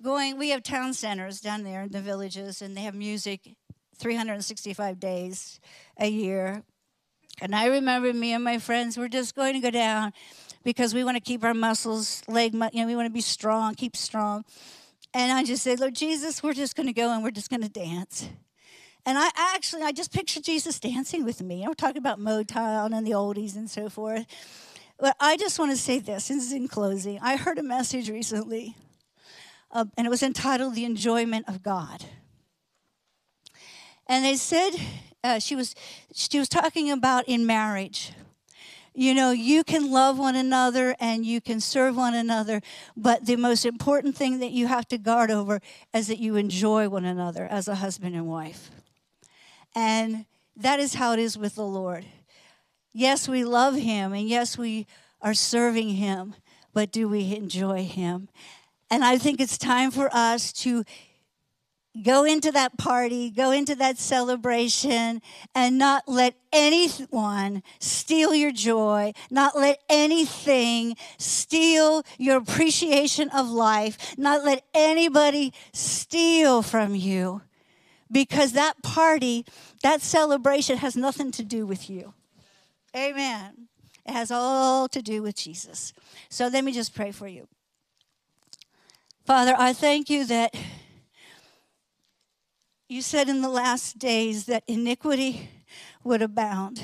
going, 0.01 0.37
we 0.37 0.49
have 0.49 0.63
town 0.63 0.93
centers 0.93 1.41
down 1.41 1.63
there 1.63 1.83
in 1.83 1.91
the 1.91 2.01
villages, 2.01 2.61
and 2.61 2.77
they 2.77 2.81
have 2.81 2.95
music 2.95 3.55
365 3.97 4.99
days 4.99 5.59
a 5.99 6.07
year. 6.07 6.63
And 7.41 7.55
I 7.55 7.67
remember 7.67 8.13
me 8.13 8.33
and 8.33 8.43
my 8.43 8.57
friends 8.57 8.97
were 8.97 9.07
just 9.07 9.35
going 9.35 9.53
to 9.53 9.59
go 9.59 9.71
down 9.71 10.13
because 10.63 10.93
we 10.93 11.03
want 11.03 11.15
to 11.15 11.21
keep 11.21 11.43
our 11.43 11.53
muscles, 11.53 12.21
leg, 12.27 12.53
you 12.53 12.59
know, 12.59 12.85
we 12.85 12.95
want 12.95 13.05
to 13.07 13.13
be 13.13 13.21
strong, 13.21 13.75
keep 13.75 13.95
strong. 13.95 14.43
And 15.13 15.31
I 15.31 15.43
just 15.43 15.63
said, 15.63 15.79
Lord 15.79 15.95
Jesus, 15.95 16.43
we're 16.43 16.53
just 16.53 16.75
going 16.75 16.87
to 16.87 16.93
go 16.93 17.11
and 17.11 17.23
we're 17.23 17.31
just 17.31 17.49
going 17.49 17.63
to 17.63 17.69
dance. 17.69 18.29
And 19.05 19.17
I 19.17 19.29
actually, 19.35 19.81
I 19.81 19.91
just 19.91 20.13
pictured 20.13 20.43
Jesus 20.43 20.79
dancing 20.79 21.25
with 21.25 21.41
me. 21.41 21.63
I'm 21.63 21.73
talking 21.73 21.97
about 21.97 22.19
Motown 22.19 22.95
and 22.95 23.07
the 23.07 23.11
oldies 23.11 23.55
and 23.55 23.69
so 23.69 23.89
forth. 23.89 24.25
But 24.99 25.15
I 25.19 25.37
just 25.37 25.57
want 25.57 25.71
to 25.71 25.77
say 25.77 25.99
this, 25.99 26.27
this 26.27 26.45
is 26.45 26.51
in 26.51 26.67
closing. 26.67 27.19
I 27.21 27.37
heard 27.37 27.57
a 27.57 27.63
message 27.63 28.09
recently, 28.09 28.75
uh, 29.71 29.85
and 29.97 30.05
it 30.05 30.09
was 30.09 30.21
entitled 30.21 30.75
The 30.75 30.85
Enjoyment 30.85 31.47
of 31.47 31.63
God. 31.63 32.05
And 34.07 34.25
they 34.25 34.35
said, 34.35 34.71
uh, 35.23 35.39
she, 35.39 35.55
was, 35.55 35.73
she 36.13 36.37
was 36.37 36.49
talking 36.49 36.91
about 36.91 37.27
in 37.27 37.45
marriage 37.45 38.11
you 38.99 39.13
know, 39.13 39.31
you 39.31 39.63
can 39.63 39.93
love 39.93 40.19
one 40.19 40.35
another 40.35 40.93
and 40.99 41.25
you 41.25 41.39
can 41.39 41.61
serve 41.61 41.95
one 41.95 42.13
another, 42.13 42.61
but 42.97 43.25
the 43.25 43.37
most 43.37 43.65
important 43.65 44.17
thing 44.17 44.39
that 44.39 44.51
you 44.51 44.67
have 44.67 44.89
to 44.89 44.97
guard 44.97 45.31
over 45.31 45.61
is 45.93 46.07
that 46.07 46.19
you 46.19 46.35
enjoy 46.35 46.89
one 46.89 47.05
another 47.05 47.45
as 47.45 47.69
a 47.69 47.75
husband 47.75 48.13
and 48.13 48.27
wife. 48.27 48.69
And 49.73 50.25
that 50.57 50.81
is 50.81 50.95
how 50.95 51.13
it 51.13 51.19
is 51.19 51.37
with 51.37 51.55
the 51.55 51.65
Lord. 51.65 52.07
Yes, 52.91 53.29
we 53.29 53.45
love 53.45 53.75
Him, 53.75 54.11
and 54.11 54.27
yes, 54.27 54.57
we 54.57 54.85
are 55.21 55.33
serving 55.33 55.91
Him, 55.91 56.35
but 56.73 56.91
do 56.91 57.07
we 57.07 57.33
enjoy 57.33 57.85
Him? 57.85 58.27
And 58.91 59.05
I 59.05 59.17
think 59.17 59.39
it's 59.39 59.57
time 59.57 59.91
for 59.91 60.13
us 60.13 60.51
to 60.63 60.83
go 62.03 62.23
into 62.23 62.51
that 62.51 62.77
party, 62.77 63.29
go 63.29 63.51
into 63.51 63.75
that 63.75 63.97
celebration, 63.97 65.21
and 65.53 65.77
not 65.77 66.03
let 66.07 66.35
anyone 66.51 67.63
steal 67.79 68.33
your 68.33 68.51
joy, 68.51 69.13
not 69.29 69.55
let 69.55 69.79
anything 69.89 70.95
steal 71.17 72.03
your 72.17 72.37
appreciation 72.37 73.29
of 73.29 73.49
life, 73.49 74.17
not 74.17 74.43
let 74.43 74.63
anybody 74.73 75.53
steal 75.73 76.61
from 76.61 76.95
you. 76.95 77.41
Because 78.11 78.53
that 78.53 78.81
party, 78.81 79.45
that 79.83 80.01
celebration 80.01 80.77
has 80.77 80.95
nothing 80.95 81.31
to 81.31 81.43
do 81.43 81.65
with 81.65 81.89
you. 81.89 82.13
Amen. 82.95 83.67
It 84.05 84.13
has 84.13 84.31
all 84.31 84.87
to 84.89 85.01
do 85.01 85.21
with 85.21 85.35
Jesus. 85.35 85.93
So 86.29 86.47
let 86.47 86.63
me 86.63 86.71
just 86.71 86.95
pray 86.95 87.11
for 87.11 87.27
you. 87.27 87.47
Father, 89.25 89.53
I 89.55 89.73
thank 89.73 90.09
you 90.09 90.25
that 90.25 90.55
you 92.89 93.03
said 93.03 93.29
in 93.29 93.41
the 93.41 93.49
last 93.49 93.99
days 93.99 94.47
that 94.47 94.63
iniquity 94.65 95.47
would 96.03 96.23
abound. 96.23 96.83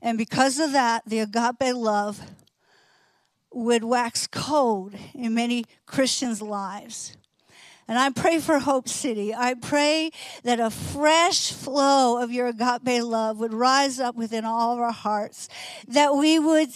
And 0.00 0.16
because 0.16 0.58
of 0.58 0.72
that, 0.72 1.02
the 1.06 1.18
agape 1.18 1.74
love 1.74 2.22
would 3.52 3.84
wax 3.84 4.26
cold 4.26 4.94
in 5.14 5.34
many 5.34 5.66
Christians' 5.84 6.40
lives. 6.40 7.14
And 7.86 7.98
I 7.98 8.08
pray 8.08 8.38
for 8.38 8.58
Hope 8.58 8.88
City. 8.88 9.34
I 9.34 9.52
pray 9.52 10.10
that 10.44 10.60
a 10.60 10.70
fresh 10.70 11.52
flow 11.52 12.22
of 12.22 12.32
your 12.32 12.46
agape 12.48 13.02
love 13.02 13.38
would 13.38 13.52
rise 13.52 14.00
up 14.00 14.14
within 14.14 14.46
all 14.46 14.72
of 14.72 14.80
our 14.80 14.92
hearts, 14.92 15.48
that 15.86 16.14
we 16.14 16.38
would 16.38 16.70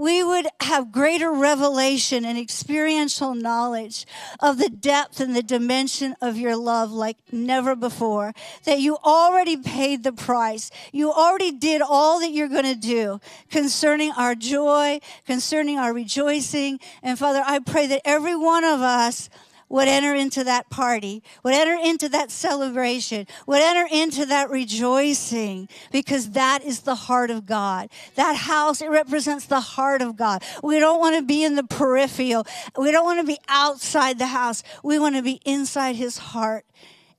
we 0.00 0.24
would 0.24 0.46
have 0.62 0.92
greater 0.92 1.30
revelation 1.30 2.24
and 2.24 2.38
experiential 2.38 3.34
knowledge 3.34 4.06
of 4.40 4.56
the 4.56 4.70
depth 4.70 5.20
and 5.20 5.36
the 5.36 5.42
dimension 5.42 6.16
of 6.22 6.38
your 6.38 6.56
love 6.56 6.90
like 6.90 7.18
never 7.30 7.76
before. 7.76 8.32
That 8.64 8.80
you 8.80 8.96
already 9.04 9.58
paid 9.58 10.02
the 10.02 10.12
price. 10.12 10.70
You 10.90 11.12
already 11.12 11.52
did 11.52 11.82
all 11.82 12.18
that 12.20 12.30
you're 12.30 12.48
going 12.48 12.64
to 12.64 12.74
do 12.74 13.20
concerning 13.50 14.10
our 14.12 14.34
joy, 14.34 15.00
concerning 15.26 15.76
our 15.76 15.92
rejoicing. 15.92 16.80
And 17.02 17.18
Father, 17.18 17.42
I 17.44 17.58
pray 17.58 17.86
that 17.88 18.00
every 18.06 18.34
one 18.34 18.64
of 18.64 18.80
us 18.80 19.28
would 19.70 19.88
enter 19.88 20.14
into 20.14 20.44
that 20.44 20.68
party, 20.68 21.22
would 21.42 21.54
enter 21.54 21.78
into 21.82 22.08
that 22.10 22.30
celebration, 22.30 23.26
would 23.46 23.62
enter 23.62 23.88
into 23.90 24.26
that 24.26 24.50
rejoicing, 24.50 25.68
because 25.90 26.32
that 26.32 26.62
is 26.62 26.80
the 26.80 26.94
heart 26.94 27.30
of 27.30 27.46
God. 27.46 27.88
That 28.16 28.36
house, 28.36 28.82
it 28.82 28.90
represents 28.90 29.46
the 29.46 29.60
heart 29.60 30.02
of 30.02 30.16
God. 30.16 30.42
We 30.62 30.78
don't 30.78 30.98
want 30.98 31.16
to 31.16 31.22
be 31.22 31.44
in 31.44 31.54
the 31.54 31.64
peripheral. 31.64 32.46
We 32.76 32.90
don't 32.90 33.04
want 33.04 33.20
to 33.20 33.26
be 33.26 33.38
outside 33.48 34.18
the 34.18 34.26
house. 34.26 34.62
We 34.82 34.98
want 34.98 35.14
to 35.14 35.22
be 35.22 35.40
inside 35.46 35.96
his 35.96 36.18
heart. 36.18 36.66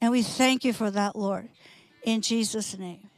And 0.01 0.11
we 0.11 0.21
thank 0.21 0.65
you 0.65 0.73
for 0.73 0.91
that, 0.91 1.15
Lord. 1.15 1.49
In 2.03 2.21
Jesus' 2.21 2.77
name. 2.77 3.10